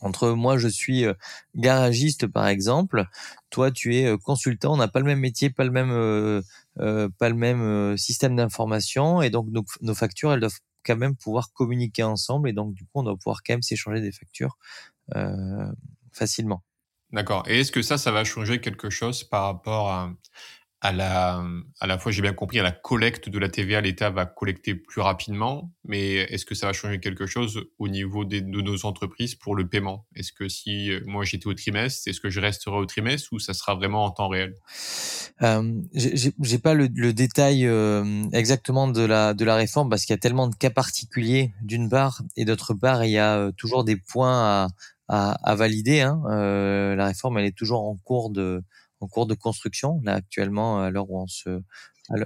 entre 0.00 0.30
moi, 0.30 0.58
je 0.58 0.68
suis 0.68 1.04
euh, 1.04 1.14
garagiste 1.54 2.26
par 2.26 2.46
exemple, 2.48 3.06
toi 3.50 3.70
tu 3.70 3.96
es 3.96 4.06
euh, 4.06 4.16
consultant, 4.18 4.74
on 4.74 4.76
n'a 4.76 4.88
pas 4.88 5.00
le 5.00 5.06
même 5.06 5.20
métier, 5.20 5.50
pas 5.50 5.64
le 5.64 5.70
même, 5.70 5.90
euh, 5.90 6.42
pas 7.18 7.28
le 7.28 7.34
même 7.34 7.96
système 7.96 8.36
d'information, 8.36 9.22
et 9.22 9.30
donc 9.30 9.48
nos, 9.80 9.94
factures, 9.94 10.32
elles 10.32 10.40
doivent 10.40 10.58
quand 10.84 10.96
même 10.96 11.16
pouvoir 11.16 11.52
communiquer 11.52 12.02
ensemble, 12.02 12.48
et 12.48 12.52
donc 12.52 12.74
du 12.74 12.84
coup, 12.84 12.90
on 12.94 13.02
doit 13.02 13.16
pouvoir 13.16 13.40
quand 13.44 13.54
même 13.54 13.62
s'échanger 13.62 14.00
des 14.00 14.12
factures 14.12 14.56
facilement. 16.12 16.62
D'accord. 17.12 17.44
Et 17.46 17.60
est-ce 17.60 17.70
que 17.70 17.82
ça, 17.82 17.98
ça 17.98 18.10
va 18.10 18.24
changer 18.24 18.60
quelque 18.60 18.90
chose 18.90 19.22
par 19.22 19.44
rapport 19.44 19.90
à, 19.90 20.12
à 20.82 20.92
la, 20.92 21.42
à 21.80 21.86
la 21.86 21.98
fois, 21.98 22.12
j'ai 22.12 22.22
bien 22.22 22.34
compris, 22.34 22.58
à 22.58 22.62
la 22.62 22.70
collecte 22.70 23.28
de 23.28 23.38
la 23.38 23.48
TVA, 23.48 23.80
l'État 23.80 24.10
va 24.10 24.26
collecter 24.26 24.74
plus 24.74 25.00
rapidement, 25.00 25.72
mais 25.84 26.14
est-ce 26.16 26.44
que 26.44 26.54
ça 26.54 26.66
va 26.66 26.72
changer 26.74 27.00
quelque 27.00 27.26
chose 27.26 27.64
au 27.78 27.88
niveau 27.88 28.24
des, 28.24 28.42
de 28.42 28.60
nos 28.60 28.84
entreprises 28.84 29.34
pour 29.34 29.56
le 29.56 29.66
paiement? 29.66 30.06
Est-ce 30.14 30.32
que 30.32 30.48
si 30.48 30.90
euh, 30.90 31.00
moi 31.06 31.24
j'étais 31.24 31.46
au 31.46 31.54
trimestre, 31.54 32.06
est-ce 32.08 32.20
que 32.20 32.28
je 32.28 32.40
resterai 32.40 32.76
au 32.76 32.84
trimestre 32.84 33.32
ou 33.32 33.38
ça 33.38 33.54
sera 33.54 33.74
vraiment 33.74 34.04
en 34.04 34.10
temps 34.10 34.28
réel? 34.28 34.54
Euh, 35.42 35.80
J'ai 35.94 36.58
pas 36.58 36.74
le, 36.74 36.88
le 36.94 37.12
détail 37.12 37.66
euh, 37.66 38.24
exactement 38.32 38.86
de 38.86 39.02
la, 39.02 39.32
de 39.34 39.44
la 39.44 39.54
réforme 39.56 39.88
parce 39.88 40.04
qu'il 40.04 40.12
y 40.12 40.18
a 40.18 40.20
tellement 40.20 40.48
de 40.48 40.54
cas 40.54 40.70
particuliers 40.70 41.52
d'une 41.62 41.88
part 41.88 42.22
et 42.36 42.44
d'autre 42.44 42.74
part 42.74 43.04
il 43.04 43.10
y 43.10 43.18
a 43.18 43.38
euh, 43.38 43.52
toujours 43.52 43.84
des 43.84 43.96
points 43.96 44.44
à, 44.44 44.68
à, 45.08 45.32
à 45.42 45.54
valider. 45.54 46.02
Hein. 46.02 46.20
Euh, 46.30 46.94
la 46.96 47.06
réforme 47.06 47.38
elle 47.38 47.46
est 47.46 47.56
toujours 47.56 47.82
en 47.82 47.96
cours 47.96 48.30
de 48.30 48.62
en 49.00 49.08
cours 49.08 49.26
de 49.26 49.34
construction 49.34 50.00
là 50.04 50.14
actuellement 50.14 50.80
à 50.80 50.90
l'heure 50.90 51.10
où 51.10 51.20
on 51.20 51.26
se 51.26 51.62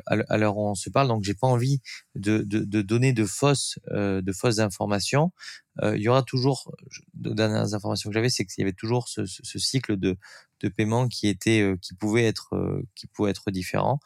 à 0.06 0.36
l'heure 0.36 0.56
où 0.58 0.68
on 0.68 0.74
se 0.74 0.90
parle. 0.90 1.08
Donc 1.08 1.24
j'ai 1.24 1.34
pas 1.34 1.46
envie 1.46 1.80
de, 2.14 2.38
de, 2.38 2.60
de, 2.60 2.82
donner 2.82 3.12
de 3.12 3.24
fausses 3.24 3.78
euh, 3.90 4.20
de 4.20 4.32
fausses 4.32 4.58
informations. 4.58 5.32
Euh, 5.82 5.96
il 5.96 6.02
y 6.02 6.08
aura 6.08 6.22
toujours 6.22 6.74
de 7.14 7.32
dernières 7.32 7.74
informations 7.74 8.10
que 8.10 8.14
j'avais, 8.14 8.28
c'est 8.28 8.44
qu'il 8.44 8.60
y 8.60 8.64
avait 8.64 8.74
toujours 8.74 9.08
ce, 9.08 9.24
ce, 9.24 9.40
ce, 9.42 9.58
cycle 9.58 9.96
de 9.96 10.18
de 10.60 10.68
paiement 10.68 11.08
qui 11.08 11.28
était 11.28 11.62
euh, 11.62 11.76
qui 11.80 11.94
pouvait 11.94 12.24
être 12.24 12.54
euh, 12.54 12.82
qui 12.94 13.06
pouvait 13.06 13.30
être 13.30 13.50
différent. 13.50 14.00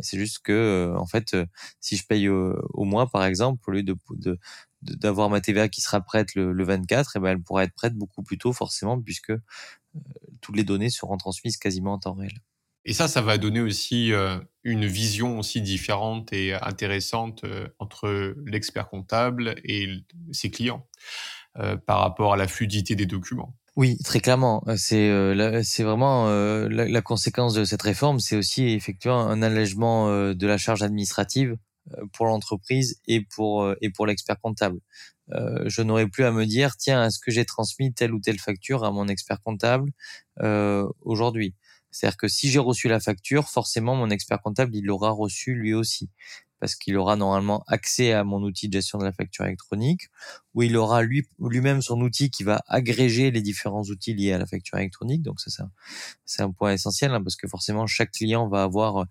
C'est 0.00 0.18
juste 0.18 0.40
que 0.42 0.52
euh, 0.52 0.96
en 0.96 1.06
fait, 1.06 1.36
si 1.80 1.96
je 1.96 2.06
paye 2.06 2.28
au, 2.28 2.84
mois 2.84 3.10
par 3.10 3.24
exemple, 3.24 3.62
au 3.68 3.72
lieu 3.72 3.82
de, 3.82 3.96
de 4.10 4.38
d'avoir 4.82 5.28
ma 5.28 5.40
TVA 5.40 5.68
qui 5.68 5.80
sera 5.80 6.00
prête 6.00 6.34
le, 6.36 6.52
le 6.52 6.64
24, 6.64 7.16
et 7.16 7.18
eh 7.18 7.20
ben 7.20 7.30
elle 7.30 7.42
pourra 7.42 7.64
être 7.64 7.74
prête 7.74 7.94
beaucoup 7.94 8.22
plus 8.22 8.38
tôt 8.38 8.52
forcément 8.52 9.00
puisque 9.00 9.32
toutes 10.40 10.56
les 10.56 10.64
données 10.64 10.90
seront 10.90 11.16
transmises 11.16 11.56
quasiment 11.56 11.94
en 11.94 11.98
temps 11.98 12.14
réel. 12.14 12.32
Et 12.84 12.94
ça, 12.94 13.06
ça 13.06 13.20
va 13.20 13.36
donner 13.36 13.60
aussi 13.60 14.12
euh, 14.12 14.38
une 14.64 14.86
vision 14.86 15.38
aussi 15.38 15.60
différente 15.60 16.32
et 16.32 16.54
intéressante 16.54 17.44
euh, 17.44 17.68
entre 17.78 18.34
l'expert 18.46 18.88
comptable 18.88 19.56
et 19.62 20.04
ses 20.32 20.50
clients 20.50 20.86
euh, 21.58 21.76
par 21.76 22.00
rapport 22.00 22.32
à 22.32 22.36
la 22.38 22.48
fluidité 22.48 22.94
des 22.94 23.04
documents. 23.04 23.54
Oui, 23.76 23.98
très 23.98 24.20
clairement. 24.20 24.64
C'est 24.76 25.12
c'est 25.62 25.84
vraiment 25.84 26.26
la, 26.26 26.88
la, 26.88 27.02
conséquence 27.02 27.54
de 27.54 27.64
cette 27.64 27.82
réforme, 27.82 28.18
c'est 28.18 28.36
aussi 28.36 28.64
effectivement 28.70 29.20
un 29.20 29.40
allègement 29.40 30.32
de 30.34 30.46
la 30.48 30.58
charge 30.58 30.82
administrative 30.82 31.56
pour 32.12 32.26
l'entreprise 32.26 33.00
et 33.06 33.20
pour 33.20 33.72
et 33.80 33.90
pour 33.90 34.06
l'expert 34.06 34.40
comptable. 34.40 34.80
Euh, 35.32 35.64
je 35.66 35.82
n'aurais 35.82 36.08
plus 36.08 36.24
à 36.24 36.32
me 36.32 36.46
dire 36.46 36.76
tiens 36.76 37.04
est-ce 37.04 37.18
que 37.18 37.30
j'ai 37.30 37.44
transmis 37.44 37.92
telle 37.92 38.14
ou 38.14 38.20
telle 38.20 38.38
facture 38.38 38.84
à 38.84 38.90
mon 38.90 39.08
expert 39.08 39.40
comptable 39.42 39.90
euh, 40.40 40.88
aujourd'hui? 41.02 41.54
C'est-à-dire 41.90 42.16
que 42.16 42.28
si 42.28 42.50
j'ai 42.50 42.58
reçu 42.58 42.88
la 42.88 43.00
facture 43.00 43.48
forcément 43.48 43.94
mon 43.94 44.10
expert 44.10 44.40
comptable 44.40 44.74
il 44.76 44.84
l'aura 44.84 45.10
reçu 45.10 45.54
lui 45.54 45.74
aussi 45.74 46.10
parce 46.60 46.74
qu'il 46.74 46.96
aura 46.96 47.16
normalement 47.16 47.62
accès 47.66 48.12
à 48.12 48.24
mon 48.24 48.42
outil 48.42 48.68
de 48.68 48.72
gestion 48.72 48.98
de 48.98 49.04
la 49.04 49.12
facture 49.12 49.44
électronique, 49.44 50.08
où 50.54 50.62
il 50.62 50.76
aura 50.76 51.02
lui 51.02 51.26
lui-même 51.38 51.82
son 51.82 52.00
outil 52.00 52.30
qui 52.30 52.42
va 52.42 52.62
agréger 52.66 53.30
les 53.30 53.42
différents 53.42 53.84
outils 53.84 54.14
liés 54.14 54.32
à 54.32 54.38
la 54.38 54.46
facture 54.46 54.78
électronique. 54.78 55.22
Donc 55.22 55.40
ça, 55.40 55.68
c'est 56.24 56.42
un, 56.42 56.50
point 56.50 56.72
essentiel 56.72 57.12
hein, 57.12 57.22
parce 57.22 57.36
que 57.36 57.46
forcément 57.46 57.86
chaque 57.86 58.10
client 58.10 58.48
va 58.48 58.64
avoir 58.64 59.06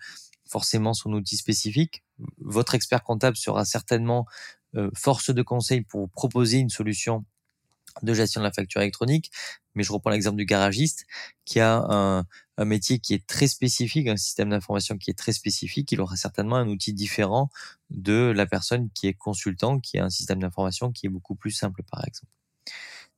forcément 0.50 0.94
son 0.94 1.14
outil 1.14 1.38
spécifique. 1.38 2.04
Votre 2.40 2.76
expert 2.76 3.04
comptable 3.04 3.38
sera 3.38 3.66
certainement 3.66 4.26
euh, 4.26 4.57
force 4.94 5.32
de 5.32 5.42
conseil 5.42 5.82
pour 5.82 6.10
proposer 6.10 6.58
une 6.58 6.70
solution 6.70 7.26
de 8.04 8.14
gestion 8.14 8.42
de 8.42 8.46
la 8.46 8.52
facture 8.52 8.82
électronique. 8.82 9.32
Mais 9.76 9.84
je 9.84 9.92
reprends 9.92 10.10
l'exemple 10.10 10.38
du 10.38 10.46
garagiste 10.46 11.06
qui 11.46 11.60
a 11.60 11.78
un, 11.78 12.26
un, 12.58 12.66
métier 12.66 13.00
qui 13.00 13.14
est 13.14 13.26
très 13.26 13.48
spécifique, 13.48 14.08
un 14.08 14.18
système 14.18 14.50
d'information 14.50 14.98
qui 14.98 15.12
est 15.12 15.18
très 15.18 15.32
spécifique. 15.32 15.92
Il 15.92 16.02
aura 16.02 16.16
certainement 16.16 16.56
un 16.56 16.68
outil 16.68 16.94
différent 16.94 17.50
de 17.90 18.34
la 18.36 18.46
personne 18.46 18.90
qui 18.94 19.08
est 19.08 19.14
consultant, 19.14 19.80
qui 19.80 20.00
a 20.00 20.06
un 20.06 20.10
système 20.10 20.40
d'information 20.40 20.92
qui 20.92 21.06
est 21.06 21.10
beaucoup 21.10 21.36
plus 21.36 21.52
simple, 21.52 21.84
par 21.90 22.06
exemple. 22.06 22.32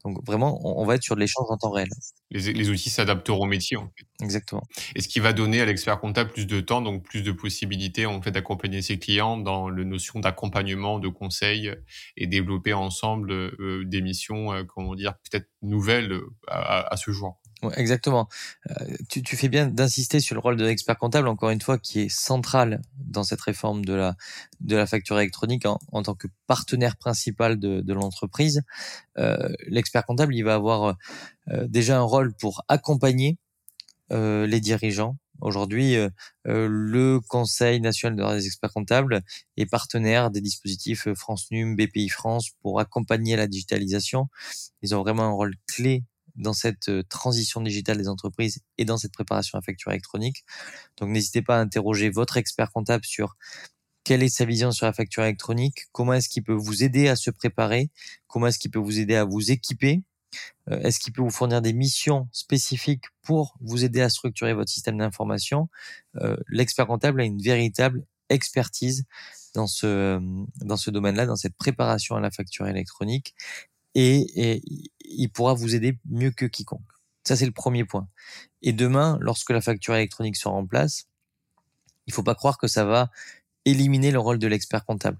Donc 0.05 0.25
vraiment, 0.25 0.59
on, 0.63 0.85
va 0.85 0.95
être 0.95 1.03
sur 1.03 1.15
de 1.15 1.19
l'échange 1.19 1.45
en 1.49 1.57
temps 1.57 1.71
réel. 1.71 1.89
Les, 2.31 2.53
les 2.53 2.69
outils 2.69 2.89
s'adapteront 2.89 3.43
au 3.43 3.45
métier. 3.45 3.75
En 3.75 3.85
fait. 3.87 4.23
Exactement. 4.23 4.63
Et 4.95 5.01
ce 5.01 5.09
qui 5.09 5.19
va 5.19 5.33
donner 5.33 5.59
à 5.59 5.65
l'expert 5.65 5.99
comptable 5.99 6.31
plus 6.31 6.47
de 6.47 6.61
temps, 6.61 6.81
donc 6.81 7.03
plus 7.03 7.21
de 7.21 7.33
possibilités 7.33 8.05
en 8.05 8.21
fait 8.21 8.31
d'accompagner 8.31 8.81
ses 8.81 8.97
clients 8.97 9.37
dans 9.37 9.69
la 9.69 9.83
notion 9.83 10.19
d'accompagnement, 10.19 10.99
de 10.99 11.09
conseil 11.09 11.73
et 12.15 12.27
développer 12.27 12.73
ensemble 12.73 13.31
euh, 13.31 13.83
des 13.85 14.01
missions, 14.01 14.53
euh, 14.53 14.63
comment 14.63 14.95
dire, 14.95 15.15
peut-être 15.29 15.49
nouvelles 15.61 16.13
euh, 16.13 16.29
à, 16.47 16.93
à, 16.93 16.97
ce 16.97 17.11
jour. 17.11 17.39
Exactement. 17.75 18.29
Euh, 18.69 18.95
tu, 19.09 19.21
tu, 19.21 19.35
fais 19.35 19.49
bien 19.49 19.67
d'insister 19.67 20.21
sur 20.21 20.33
le 20.33 20.39
rôle 20.39 20.55
de 20.55 20.65
l'expert 20.65 20.97
comptable, 20.97 21.27
encore 21.27 21.49
une 21.49 21.59
fois, 21.59 21.77
qui 21.77 21.99
est 22.01 22.09
central 22.09 22.81
dans 22.97 23.23
cette 23.23 23.41
réforme 23.41 23.83
de 23.83 23.93
la, 23.93 24.15
de 24.61 24.77
la 24.77 24.85
facture 24.87 25.19
électronique 25.19 25.65
en, 25.65 25.77
en 25.91 26.01
tant 26.01 26.15
que 26.15 26.27
partenaire 26.47 26.95
principal 26.95 27.59
de, 27.59 27.81
de 27.81 27.93
l'entreprise. 27.93 28.61
Euh, 29.17 29.49
l'expert 29.67 30.05
comptable, 30.05 30.33
il 30.35 30.43
va 30.43 30.55
avoir 30.55 30.95
euh, 31.49 31.67
déjà 31.67 31.97
un 31.97 32.03
rôle 32.03 32.33
pour 32.33 32.63
accompagner 32.69 33.37
euh, 34.11 34.47
les 34.47 34.59
dirigeants. 34.59 35.17
Aujourd'hui, 35.41 35.95
euh, 35.95 36.09
le 36.45 37.19
Conseil 37.21 37.79
national 37.79 38.37
des 38.37 38.45
experts 38.45 38.73
comptables 38.73 39.21
est 39.55 39.65
partenaire 39.65 40.31
des 40.31 40.41
dispositifs 40.41 41.07
France 41.13 41.47
Num, 41.51 41.75
BPI 41.75 42.09
France 42.09 42.49
pour 42.61 42.79
accompagner 42.79 43.35
la 43.37 43.47
digitalisation. 43.47 44.27
Ils 44.81 44.95
ont 44.95 45.01
vraiment 45.01 45.23
un 45.23 45.31
rôle 45.31 45.55
clé 45.67 46.03
dans 46.39 46.53
cette 46.53 46.89
euh, 46.89 47.03
transition 47.09 47.61
digitale 47.61 47.97
des 47.97 48.07
entreprises 48.07 48.61
et 48.77 48.85
dans 48.85 48.97
cette 48.97 49.13
préparation 49.13 49.57
à 49.57 49.61
facture 49.61 49.91
électronique. 49.91 50.43
Donc 50.97 51.09
n'hésitez 51.09 51.41
pas 51.41 51.57
à 51.57 51.59
interroger 51.59 52.09
votre 52.09 52.37
expert 52.37 52.71
comptable 52.71 53.05
sur 53.05 53.35
quelle 54.03 54.23
est 54.23 54.29
sa 54.29 54.45
vision 54.45 54.71
sur 54.71 54.85
la 54.85 54.93
facture 54.93 55.23
électronique, 55.23 55.87
comment 55.91 56.13
est-ce 56.13 56.29
qu'il 56.29 56.43
peut 56.43 56.53
vous 56.53 56.83
aider 56.83 57.09
à 57.09 57.15
se 57.15 57.29
préparer, 57.29 57.91
comment 58.27 58.47
est-ce 58.47 58.57
qu'il 58.57 58.71
peut 58.71 58.79
vous 58.79 58.99
aider 58.99 59.15
à 59.15 59.25
vous 59.25 59.51
équiper, 59.51 60.01
euh, 60.69 60.79
est-ce 60.79 60.99
qu'il 60.99 61.13
peut 61.13 61.21
vous 61.21 61.29
fournir 61.29 61.61
des 61.61 61.73
missions 61.73 62.27
spécifiques 62.31 63.05
pour 63.21 63.55
vous 63.61 63.83
aider 63.83 64.01
à 64.01 64.09
structurer 64.09 64.53
votre 64.53 64.71
système 64.71 64.97
d'information. 64.97 65.69
Euh, 66.17 66.37
l'expert 66.47 66.87
comptable 66.87 67.21
a 67.21 67.25
une 67.25 67.41
véritable 67.41 68.05
expertise 68.29 69.05
dans 69.55 69.67
ce 69.67 70.19
dans 70.61 70.77
ce 70.77 70.91
domaine-là, 70.91 71.25
dans 71.25 71.35
cette 71.35 71.55
préparation 71.55 72.15
à 72.15 72.19
la 72.19 72.31
facture 72.31 72.67
électronique 72.67 73.35
et, 73.95 74.61
il 75.11 75.29
pourra 75.29 75.53
vous 75.53 75.73
aider 75.73 75.97
mieux 76.05 76.31
que 76.31 76.45
quiconque. 76.45 76.81
Ça, 77.23 77.35
c'est 77.35 77.45
le 77.45 77.51
premier 77.51 77.83
point. 77.83 78.07
Et 78.61 78.73
demain, 78.73 79.17
lorsque 79.21 79.49
la 79.49 79.61
facture 79.61 79.95
électronique 79.95 80.35
sera 80.35 80.53
en 80.53 80.65
place, 80.65 81.07
il 82.05 82.13
faut 82.13 82.23
pas 82.23 82.35
croire 82.35 82.57
que 82.57 82.67
ça 82.67 82.85
va 82.85 83.09
éliminer 83.65 84.11
le 84.11 84.19
rôle 84.19 84.39
de 84.39 84.47
l'expert 84.47 84.85
comptable. 84.85 85.17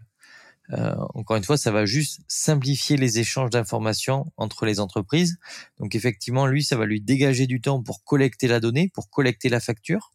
Euh, 0.72 0.96
encore 1.16 1.38
une 1.38 1.44
fois, 1.44 1.58
ça 1.58 1.72
va 1.72 1.86
juste 1.86 2.22
simplifier 2.28 2.98
les 2.98 3.20
échanges 3.20 3.50
d'informations 3.50 4.32
entre 4.38 4.66
les 4.66 4.80
entreprises. 4.80 5.38
Donc 5.80 5.96
effectivement, 5.96 6.46
lui, 6.46 6.64
ça 6.64 6.76
va 6.78 6.86
lui 6.86 7.02
dégager 7.02 7.48
du 7.48 7.62
temps 7.62 7.82
pour 7.82 8.04
collecter 8.04 8.48
la 8.48 8.60
donnée, 8.60 8.90
pour 8.94 9.10
collecter 9.10 9.50
la 9.50 9.60
facture, 9.60 10.14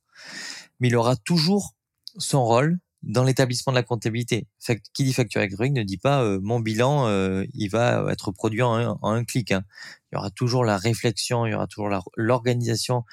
mais 0.79 0.89
il 0.89 0.97
aura 0.97 1.17
toujours 1.17 1.75
son 2.19 2.45
rôle 2.45 2.79
dans 3.07 3.25
l'établissement 3.25 3.73
de 3.73 3.77
la 3.77 3.83
comptabilité. 3.83 4.47
Qui 4.93 5.05
dit 5.05 5.13
facture 5.13 5.41
électronique 5.41 5.75
ne 5.75 5.83
dit 5.83 5.99
pas 5.99 6.23
euh, 6.23 6.41
mon 6.43 6.61
bilan, 6.61 7.07
euh, 7.09 7.45
il 7.53 7.69
va 7.69 8.07
être 8.11 8.33
produit 8.33 8.63
en 8.63 8.99
un, 9.03 9.25
clic. 9.25 9.53
Hein. 9.53 9.65
Il 10.11 10.17
y 10.17 10.19
aura 10.19 10.31
toujours 10.31 10.65
la 10.65 10.77
réflexion, 10.77 11.47
il 11.47 11.53
y 11.53 11.55
aura 11.55 11.67
toujours 11.67 11.91
l'organisation 12.17 13.05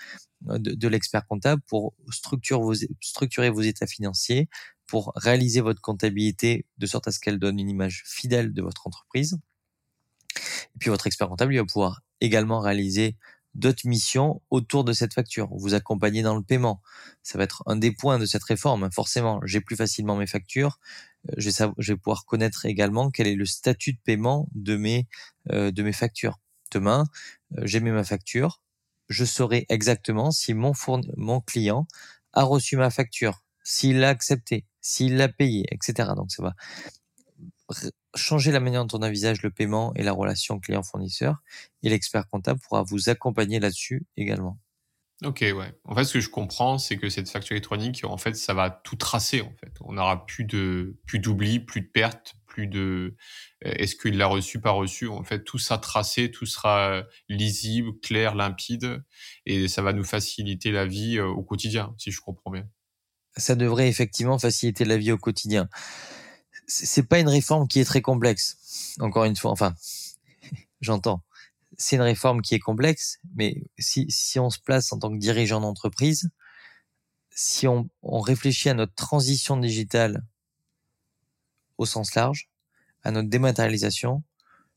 de, 0.42 0.74
de 0.74 0.88
l'expert 0.88 1.26
comptable 1.28 1.62
pour 1.68 1.94
structurer 2.10 3.50
vos 3.50 3.62
états 3.62 3.88
financiers, 3.88 4.50
pour 4.88 5.12
réaliser 5.16 5.62
votre 5.62 5.82
comptabilité 5.82 6.66
de 6.78 6.86
sorte 6.86 7.08
à 7.08 7.12
ce 7.12 7.20
qu'elle 7.20 7.40
donne 7.40 7.60
une 7.60 7.70
image 7.70 8.04
fidèle 8.06 8.54
de 8.54 8.62
votre 8.62 8.88
entreprise. 8.88 9.38
Et 10.36 10.80
puis 10.80 10.90
votre 10.90 11.08
expert 11.08 11.28
comptable 11.28 11.54
il 11.54 11.58
va 11.58 11.66
pouvoir 11.66 12.02
également 12.22 12.60
réaliser 12.60 13.18
d'autres 13.54 13.88
missions 13.88 14.42
autour 14.50 14.84
de 14.84 14.94
cette 14.94 15.14
facture, 15.14 15.50
vous 15.52 15.74
accompagner 15.74 16.22
dans 16.22 16.36
le 16.36 16.44
paiement. 16.44 16.82
Ça 17.24 17.38
va 17.38 17.44
être 17.44 17.64
un 17.66 17.76
des 17.76 17.92
points 17.92 18.20
de 18.20 18.26
cette 18.26 18.44
réforme. 18.44 18.90
Forcément, 18.92 19.42
j'ai 19.46 19.62
plus 19.62 19.76
facilement 19.76 20.16
mes 20.16 20.28
factures. 20.28 20.80
Euh, 21.30 21.34
je 21.38 21.50
vais, 21.50 21.72
je 21.78 21.94
vais 21.94 21.98
pouvoir 21.98 22.26
connaître 22.26 22.66
également 22.66 23.12
quel 23.12 23.28
est 23.28 23.36
le 23.36 23.46
statut 23.46 23.94
de 23.94 24.00
paiement 24.04 24.48
de 24.54 24.78
mes, 24.78 25.08
euh, 25.52 25.72
de 25.72 25.84
mes 25.84 25.94
factures. 25.94 26.40
Demain, 26.72 27.06
euh, 27.58 27.62
j'ai 27.66 27.80
mis 27.82 27.92
ma 27.92 28.04
facture. 28.04 28.62
Je 29.10 29.26
saurai 29.26 29.66
exactement 29.70 30.32
si 30.32 30.54
mon, 30.54 30.74
mon 31.18 31.42
client 31.42 31.88
a 32.34 32.44
reçu 32.44 32.78
ma 32.78 32.90
facture, 32.90 33.44
s'il 33.64 34.00
l'a 34.00 34.10
accepté, 34.10 34.66
s'il 34.80 35.18
l'a 35.18 35.28
payé, 35.28 35.66
etc. 35.72 36.12
Donc 36.16 36.32
ça 36.32 36.44
va 36.44 36.56
changer 38.16 38.52
la 38.52 38.60
manière 38.60 38.86
dont 38.86 39.00
on 39.00 39.04
envisage 39.04 39.42
le 39.42 39.52
paiement 39.52 39.94
et 39.96 40.04
la 40.04 40.12
relation 40.12 40.60
client-fournisseur. 40.60 41.42
Et 41.84 41.90
l'expert 41.90 42.30
comptable 42.30 42.60
pourra 42.60 42.84
vous 42.84 43.10
accompagner 43.10 43.60
là-dessus 43.60 44.06
également. 44.18 44.60
Ok, 45.24 45.42
ouais. 45.42 45.74
En 45.86 45.96
fait, 45.96 46.04
ce 46.04 46.14
que 46.14 46.20
je 46.20 46.30
comprends, 46.30 46.80
c'est 46.80 46.98
que 46.98 47.10
cette 47.10 47.30
facture 47.30 47.54
électronique, 47.54 48.02
en 48.04 48.18
fait, 48.18 48.36
ça 48.36 48.56
va 48.56 48.72
tout 48.72 48.96
tracer. 48.96 49.42
En 49.42 49.54
fait, 49.60 49.74
on 49.82 49.94
n'aura 49.94 50.26
plus 50.26 50.46
de 50.46 50.98
plus 51.06 51.20
d'oubli, 51.20 51.60
plus 51.60 51.82
de 51.82 51.88
pertes, 51.88 52.34
plus 52.48 52.66
de 52.66 53.16
euh, 53.66 53.72
est-ce 53.76 53.96
qu'il 53.96 54.18
l'a 54.18 54.26
reçu, 54.26 54.60
pas 54.60 54.72
reçu? 54.72 55.08
En 55.08 55.24
fait, 55.24 55.44
tout 55.44 55.60
sera 55.60 55.78
tracé, 55.78 56.32
tout 56.32 56.48
sera 56.48 57.04
lisible, 57.30 57.92
clair, 58.02 58.34
limpide, 58.34 59.04
et 59.46 59.68
ça 59.68 59.84
va 59.84 59.94
nous 59.94 60.04
faciliter 60.04 60.72
la 60.72 60.88
vie 60.88 61.20
euh, 61.20 61.28
au 61.28 61.44
quotidien, 61.44 61.94
si 62.00 62.10
je 62.10 62.20
comprends 62.20 62.52
bien 62.52 62.68
ça 63.38 63.56
devrait 63.56 63.88
effectivement 63.88 64.38
faciliter 64.40 64.86
la 64.86 64.98
vie 64.98 65.12
au 65.12 65.18
quotidien. 65.18 65.70
C'est 66.74 67.04
pas 67.04 67.20
une 67.20 67.28
réforme 67.28 67.68
qui 67.68 67.82
est 67.82 67.86
très 67.86 68.02
complexe. 68.02 68.96
Encore 69.02 69.26
une 69.26 69.36
fois, 69.36 69.52
enfin, 69.52 69.76
j'entends. 70.82 71.22
C'est 71.78 71.98
une 71.98 72.02
réforme 72.02 72.42
qui 72.42 72.56
est 72.56 72.60
complexe, 72.60 73.20
mais 73.36 73.64
si, 73.78 74.06
si 74.10 74.40
on 74.40 74.50
se 74.50 74.60
place 74.60 74.94
en 74.94 75.00
tant 75.00 75.12
que 75.12 75.18
dirigeant 75.18 75.60
d'entreprise, 75.60 76.30
si 77.32 77.68
on, 77.68 77.90
on 78.04 78.22
réfléchit 78.22 78.70
à 78.70 78.74
notre 78.74 78.96
transition 78.96 79.58
digitale 79.58 80.24
au 81.78 81.86
sens 81.86 82.16
large, 82.16 82.50
à 83.04 83.12
notre 83.12 83.30
dématérialisation, 83.30 84.24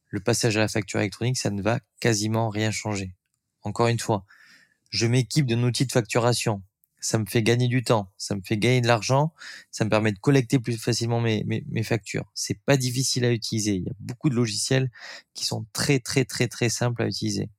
le 0.08 0.20
passage 0.20 0.56
à 0.56 0.60
la 0.60 0.68
facture 0.68 0.98
électronique, 0.98 1.38
ça 1.38 1.50
ne 1.50 1.62
va 1.62 1.78
quasiment 2.00 2.48
rien 2.48 2.72
changer. 2.72 3.14
Encore 3.62 3.86
une 3.86 4.00
fois, 4.00 4.24
je 4.90 5.06
m'équipe 5.06 5.46
d'un 5.46 5.62
outil 5.62 5.86
de 5.86 5.92
facturation 5.92 6.62
ça 7.04 7.18
me 7.18 7.26
fait 7.26 7.42
gagner 7.42 7.68
du 7.68 7.84
temps, 7.84 8.10
ça 8.16 8.34
me 8.34 8.40
fait 8.40 8.56
gagner 8.56 8.80
de 8.80 8.86
l'argent, 8.86 9.34
ça 9.70 9.84
me 9.84 9.90
permet 9.90 10.10
de 10.10 10.18
collecter 10.18 10.58
plus 10.58 10.78
facilement 10.78 11.20
mes, 11.20 11.44
mes, 11.44 11.62
mes 11.68 11.82
factures. 11.82 12.24
C'est 12.32 12.58
pas 12.64 12.78
difficile 12.78 13.26
à 13.26 13.30
utiliser. 13.30 13.74
Il 13.74 13.82
y 13.82 13.90
a 13.90 13.94
beaucoup 14.00 14.30
de 14.30 14.34
logiciels 14.34 14.90
qui 15.34 15.44
sont 15.44 15.66
très 15.74 16.00
très 16.00 16.24
très 16.24 16.48
très 16.48 16.70
simples 16.70 17.02
à 17.02 17.06
utiliser. 17.06 17.50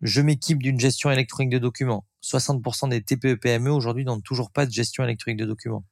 Je 0.00 0.22
m'équipe 0.22 0.62
d'une 0.62 0.80
gestion 0.80 1.10
électronique 1.10 1.52
de 1.52 1.58
documents. 1.58 2.06
60% 2.22 2.88
des 2.88 3.02
TPE-PME 3.02 3.70
aujourd'hui 3.70 4.06
n'ont 4.06 4.22
toujours 4.22 4.50
pas 4.50 4.64
de 4.64 4.72
gestion 4.72 5.04
électronique 5.04 5.38
de 5.38 5.44
documents. 5.44 5.84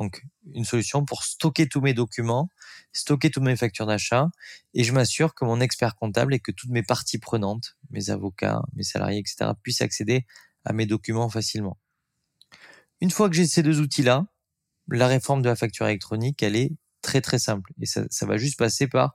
Donc, 0.00 0.24
une 0.54 0.64
solution 0.64 1.04
pour 1.04 1.22
stocker 1.22 1.68
tous 1.68 1.80
mes 1.80 1.94
documents, 1.94 2.50
stocker 2.92 3.30
toutes 3.30 3.44
mes 3.44 3.56
factures 3.56 3.86
d'achat, 3.86 4.30
et 4.74 4.82
je 4.82 4.92
m'assure 4.92 5.34
que 5.34 5.44
mon 5.44 5.60
expert 5.60 5.94
comptable 5.94 6.34
et 6.34 6.40
que 6.40 6.50
toutes 6.50 6.70
mes 6.70 6.82
parties 6.82 7.18
prenantes, 7.18 7.76
mes 7.90 8.10
avocats, 8.10 8.62
mes 8.74 8.84
salariés, 8.84 9.20
etc., 9.20 9.52
puissent 9.62 9.80
accéder 9.80 10.24
à 10.64 10.72
mes 10.72 10.86
documents 10.86 11.28
facilement. 11.28 11.78
Une 13.00 13.10
fois 13.10 13.28
que 13.28 13.36
j'ai 13.36 13.46
ces 13.46 13.62
deux 13.62 13.80
outils-là, 13.80 14.26
la 14.88 15.06
réforme 15.06 15.42
de 15.42 15.48
la 15.48 15.56
facture 15.56 15.86
électronique, 15.86 16.42
elle 16.42 16.56
est 16.56 16.72
très 17.02 17.20
très 17.20 17.38
simple. 17.38 17.72
Et 17.80 17.86
ça, 17.86 18.04
ça 18.10 18.26
va 18.26 18.36
juste 18.36 18.58
passer 18.58 18.86
par, 18.88 19.14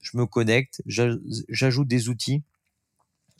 je 0.00 0.16
me 0.16 0.26
connecte, 0.26 0.82
j'ajoute 0.86 1.88
des 1.88 2.08
outils 2.08 2.42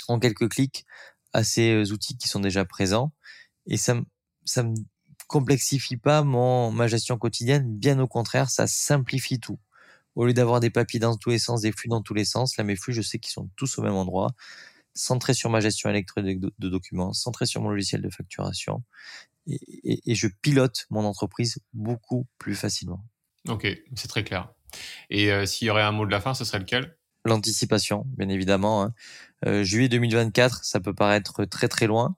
en 0.08 0.18
quelques 0.18 0.48
clics 0.48 0.86
à 1.32 1.44
ces 1.44 1.72
euh, 1.72 1.92
outils 1.92 2.16
qui 2.16 2.28
sont 2.28 2.40
déjà 2.40 2.64
présents. 2.64 3.12
Et 3.66 3.76
ça, 3.76 4.00
ça 4.44 4.62
me 4.62 4.74
complexifie 5.26 5.96
pas 5.96 6.22
mon, 6.22 6.70
ma 6.72 6.88
gestion 6.88 7.18
quotidienne. 7.18 7.76
Bien 7.78 7.98
au 8.00 8.08
contraire, 8.08 8.50
ça 8.50 8.66
simplifie 8.66 9.38
tout. 9.38 9.58
Au 10.16 10.26
lieu 10.26 10.34
d'avoir 10.34 10.60
des 10.60 10.70
papiers 10.70 10.98
dans 10.98 11.16
tous 11.16 11.30
les 11.30 11.38
sens, 11.38 11.60
des 11.60 11.72
flux 11.72 11.88
dans 11.88 12.02
tous 12.02 12.14
les 12.14 12.24
sens, 12.24 12.56
là, 12.56 12.64
mes 12.64 12.76
flux, 12.76 12.92
je 12.92 13.02
sais 13.02 13.18
qu'ils 13.18 13.32
sont 13.32 13.48
tous 13.56 13.78
au 13.78 13.82
même 13.82 13.94
endroit 13.94 14.32
centré 14.94 15.35
sur 15.35 15.50
ma 15.50 15.61
gestion 15.61 15.90
électronique 15.90 16.40
de, 16.40 16.68
documents, 16.68 17.12
centré 17.12 17.46
sur 17.46 17.62
mon 17.62 17.70
logiciel 17.70 18.03
de 18.03 18.11
facturation, 18.11 18.83
et, 19.46 20.14
je 20.14 20.29
pilote 20.42 20.87
mon 20.90 21.05
entreprise 21.05 21.59
beaucoup 21.72 22.26
plus 22.38 22.55
facilement. 22.55 23.05
Ok, 23.48 23.66
c'est 23.96 24.09
très 24.09 24.22
clair. 24.22 24.53
Et 25.09 25.33
euh, 25.33 25.46
s'il 25.46 25.66
y 25.66 25.70
aurait 25.70 25.83
un 25.83 25.92
mot 25.92 26.07
de 26.07 26.11
la 26.11 26.20
fin, 26.20 26.35
ce 26.35 26.44
serait 26.44 26.59
lequel? 26.59 26.96
L'anticipation, 27.24 28.05
bien 28.16 28.29
évidemment. 28.29 28.83
Hein. 28.83 28.94
Euh, 29.46 29.64
juillet 29.64 29.88
2024, 29.88 30.64
ça 30.64 30.81
peut 30.81 30.94
paraître 30.94 31.44
très 31.44 31.68
très 31.68 31.87
loin, 31.87 32.16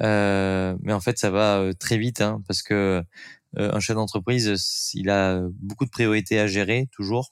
euh, 0.00 0.76
mais 0.82 0.92
en 0.92 1.00
fait, 1.00 1.18
ça 1.18 1.30
va 1.30 1.70
très 1.78 1.98
vite 1.98 2.20
hein, 2.20 2.42
parce 2.46 2.62
que 2.62 3.02
un 3.56 3.80
chef 3.80 3.96
d'entreprise, 3.96 4.90
il 4.92 5.08
a 5.08 5.40
beaucoup 5.54 5.86
de 5.86 5.90
priorités 5.90 6.38
à 6.38 6.46
gérer 6.46 6.86
toujours. 6.92 7.30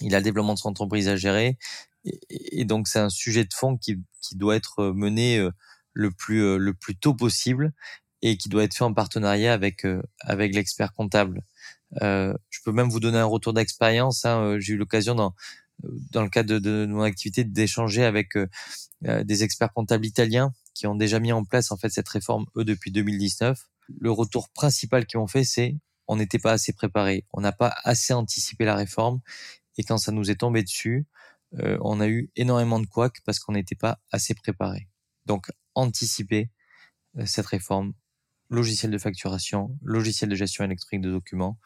Il 0.00 0.14
a 0.14 0.18
le 0.18 0.24
développement 0.24 0.54
de 0.54 0.58
son 0.58 0.70
entreprise 0.70 1.08
à 1.08 1.16
gérer, 1.16 1.58
et, 2.04 2.64
donc 2.64 2.88
c'est 2.88 2.98
un 2.98 3.10
sujet 3.10 3.44
de 3.44 3.52
fond 3.52 3.76
qui, 3.76 4.02
qui 4.20 4.36
doit 4.36 4.56
être 4.56 4.80
euh, 4.80 4.92
mené 4.92 5.38
euh, 5.38 5.50
le 5.92 6.10
plus 6.10 6.42
euh, 6.42 6.56
le 6.56 6.74
plus 6.74 6.96
tôt 6.96 7.14
possible 7.14 7.72
et 8.22 8.36
qui 8.36 8.48
doit 8.48 8.64
être 8.64 8.74
fait 8.74 8.84
en 8.84 8.94
partenariat 8.94 9.52
avec 9.52 9.86
avec 10.20 10.54
l'expert 10.54 10.92
comptable. 10.92 11.42
Euh, 12.02 12.34
je 12.50 12.60
peux 12.64 12.72
même 12.72 12.90
vous 12.90 13.00
donner 13.00 13.18
un 13.18 13.24
retour 13.24 13.54
d'expérience. 13.54 14.24
Hein. 14.24 14.56
J'ai 14.60 14.74
eu 14.74 14.76
l'occasion 14.76 15.14
dans 15.14 15.34
dans 15.82 16.22
le 16.22 16.28
cadre 16.28 16.50
de, 16.50 16.58
de 16.58 16.86
mon 16.86 17.02
activité 17.02 17.44
d'échanger 17.44 18.04
avec 18.04 18.34
des 19.02 19.42
experts 19.42 19.72
comptables 19.72 20.04
italiens 20.04 20.52
qui 20.74 20.86
ont 20.86 20.94
déjà 20.94 21.18
mis 21.20 21.32
en 21.32 21.44
place 21.44 21.72
en 21.72 21.78
fait 21.78 21.88
cette 21.88 22.08
réforme 22.08 22.44
eux 22.56 22.64
depuis 22.64 22.92
2019. 22.92 23.58
Le 23.98 24.10
retour 24.10 24.50
principal 24.50 25.06
qu'ils 25.06 25.18
ont 25.18 25.26
fait, 25.26 25.44
c'est 25.44 25.76
on 26.06 26.16
n'était 26.16 26.38
pas 26.38 26.52
assez 26.52 26.74
préparé, 26.74 27.24
on 27.32 27.40
n'a 27.40 27.52
pas 27.52 27.74
assez 27.84 28.12
anticipé 28.12 28.66
la 28.66 28.74
réforme 28.74 29.20
et 29.78 29.82
quand 29.82 29.96
ça 29.96 30.12
nous 30.12 30.30
est 30.30 30.36
tombé 30.40 30.62
dessus, 30.62 31.06
euh, 31.58 31.78
on 31.80 32.00
a 32.00 32.08
eu 32.08 32.30
énormément 32.36 32.78
de 32.78 32.86
couacs 32.86 33.20
parce 33.24 33.38
qu'on 33.38 33.52
n'était 33.52 33.74
pas 33.74 33.98
assez 34.10 34.34
préparé. 34.34 34.88
Donc, 35.26 35.50
anticiper 35.74 36.50
euh, 37.18 37.26
cette 37.26 37.46
réforme, 37.46 37.92
logiciel 38.48 38.90
de 38.90 38.98
facturation, 38.98 39.76
logiciel 39.82 40.30
de 40.30 40.34
gestion 40.34 40.64
électronique 40.64 41.04
de 41.04 41.10
documents 41.10 41.58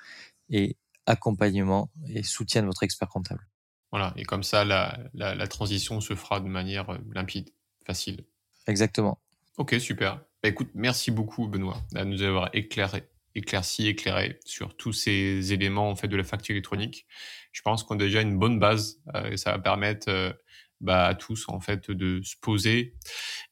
et 0.48 0.76
accompagnement 1.06 1.90
et 2.08 2.22
soutien 2.22 2.62
de 2.62 2.66
votre 2.66 2.82
expert 2.82 3.08
comptable. 3.08 3.46
Voilà, 3.90 4.12
et 4.16 4.24
comme 4.24 4.42
ça, 4.42 4.64
la, 4.64 4.98
la, 5.14 5.46
transition 5.46 6.00
se 6.00 6.16
fera 6.16 6.40
de 6.40 6.48
manière 6.48 6.90
euh, 6.90 6.98
limpide, 7.12 7.50
facile. 7.86 8.24
Exactement. 8.66 9.20
Ok, 9.56 9.76
super. 9.78 10.16
Bah, 10.42 10.48
écoute, 10.48 10.70
merci 10.74 11.10
beaucoup, 11.10 11.46
Benoît, 11.46 11.80
de 11.92 12.02
nous 12.02 12.22
avoir 12.22 12.50
éclairé, 12.54 13.08
éclairci, 13.34 13.88
éclairé 13.88 14.38
sur 14.44 14.76
tous 14.76 14.92
ces 14.92 15.52
éléments 15.52 15.90
en 15.90 15.96
fait 15.96 16.08
de 16.08 16.16
la 16.16 16.24
facture 16.24 16.54
électronique. 16.54 17.06
Je 17.52 17.62
pense 17.62 17.84
qu'on 17.84 17.94
a 17.94 17.98
déjà 17.98 18.20
une 18.20 18.38
bonne 18.38 18.58
base 18.58 19.00
euh, 19.14 19.30
et 19.30 19.36
ça 19.36 19.52
va 19.52 19.58
permettre 19.58 20.08
euh, 20.08 20.32
bah, 20.80 21.06
à 21.06 21.14
tous 21.14 21.46
en 21.48 21.60
fait 21.60 21.90
de 21.90 22.20
se 22.22 22.34
poser 22.40 22.94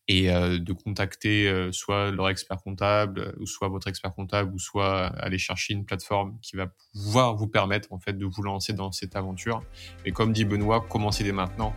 et 0.09 0.31
euh, 0.31 0.59
de 0.59 0.73
contacter 0.73 1.71
soit 1.73 2.11
leur 2.11 2.29
expert 2.29 2.59
comptable 2.59 3.35
ou 3.39 3.47
soit 3.47 3.69
votre 3.69 3.89
expert 3.89 4.13
comptable 4.13 4.53
ou 4.53 4.59
soit 4.59 5.07
aller 5.07 5.39
chercher 5.39 5.73
une 5.73 5.85
plateforme 5.85 6.39
qui 6.43 6.57
va 6.57 6.67
pouvoir 6.93 7.37
vous 7.37 7.47
permettre 7.47 7.93
en 7.93 8.01
fait 8.01 8.19
de 8.19 8.27
vous 8.27 8.43
lancer 8.43 8.73
dans 8.73 8.93
cette 8.93 9.17
aventure. 9.17 9.63
Et 10.05 10.13
comme 10.13 10.33
dit 10.33 10.45
Benoît, 10.45 10.85
commencez 10.89 11.25
dès 11.25 11.33
maintenant. 11.33 11.75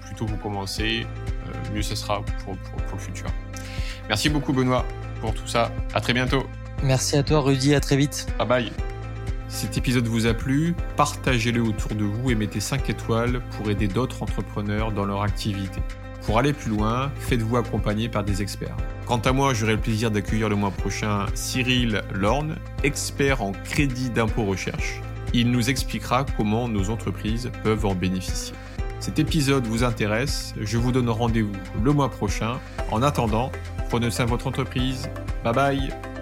plus 0.00 0.14
tôt 0.16 0.26
vous 0.26 0.38
commencez, 0.38 1.06
mieux 1.72 1.82
ce 1.82 1.94
sera 1.94 2.24
pour, 2.24 2.56
pour 2.56 2.92
le 2.94 2.98
futur. 2.98 3.26
Merci 4.08 4.30
beaucoup 4.30 4.54
Benoît 4.54 4.86
pour 5.20 5.34
tout 5.34 5.46
ça. 5.46 5.70
À 5.92 6.00
très 6.00 6.14
bientôt. 6.14 6.44
Merci 6.82 7.16
à 7.16 7.22
toi 7.22 7.40
Rudy, 7.40 7.74
à 7.74 7.80
très 7.80 7.96
vite. 7.96 8.26
Bye 8.38 8.48
bye. 8.48 8.72
Cet 9.48 9.78
épisode 9.78 10.06
vous 10.06 10.26
a 10.26 10.34
plu, 10.34 10.74
partagez-le 10.96 11.62
autour 11.62 11.94
de 11.94 12.04
vous 12.04 12.30
et 12.30 12.34
mettez 12.34 12.60
5 12.60 12.90
étoiles 12.90 13.40
pour 13.56 13.70
aider 13.70 13.88
d'autres 13.88 14.22
entrepreneurs 14.22 14.92
dans 14.92 15.06
leur 15.06 15.22
activité. 15.22 15.80
Pour 16.26 16.38
aller 16.38 16.52
plus 16.52 16.70
loin, 16.70 17.10
faites-vous 17.20 17.56
accompagner 17.56 18.10
par 18.10 18.24
des 18.24 18.42
experts. 18.42 18.76
Quant 19.06 19.18
à 19.18 19.32
moi, 19.32 19.54
j'aurai 19.54 19.72
le 19.72 19.80
plaisir 19.80 20.10
d'accueillir 20.10 20.50
le 20.50 20.56
mois 20.56 20.70
prochain 20.70 21.24
Cyril 21.32 22.02
Lorne, 22.12 22.56
expert 22.84 23.40
en 23.42 23.52
crédit 23.52 24.10
d'impôt 24.10 24.44
recherche. 24.44 25.00
Il 25.32 25.50
nous 25.50 25.70
expliquera 25.70 26.26
comment 26.36 26.68
nos 26.68 26.90
entreprises 26.90 27.50
peuvent 27.62 27.86
en 27.86 27.94
bénéficier. 27.94 28.54
Cet 29.00 29.18
épisode 29.18 29.66
vous 29.66 29.84
intéresse, 29.84 30.54
je 30.60 30.76
vous 30.76 30.92
donne 30.92 31.08
rendez-vous 31.08 31.52
le 31.82 31.92
mois 31.92 32.10
prochain. 32.10 32.58
En 32.90 33.02
attendant, 33.02 33.50
prenez 33.88 34.10
soin 34.10 34.26
de 34.26 34.30
votre 34.30 34.46
entreprise. 34.46 35.08
Bye 35.44 35.54
bye 35.54 36.17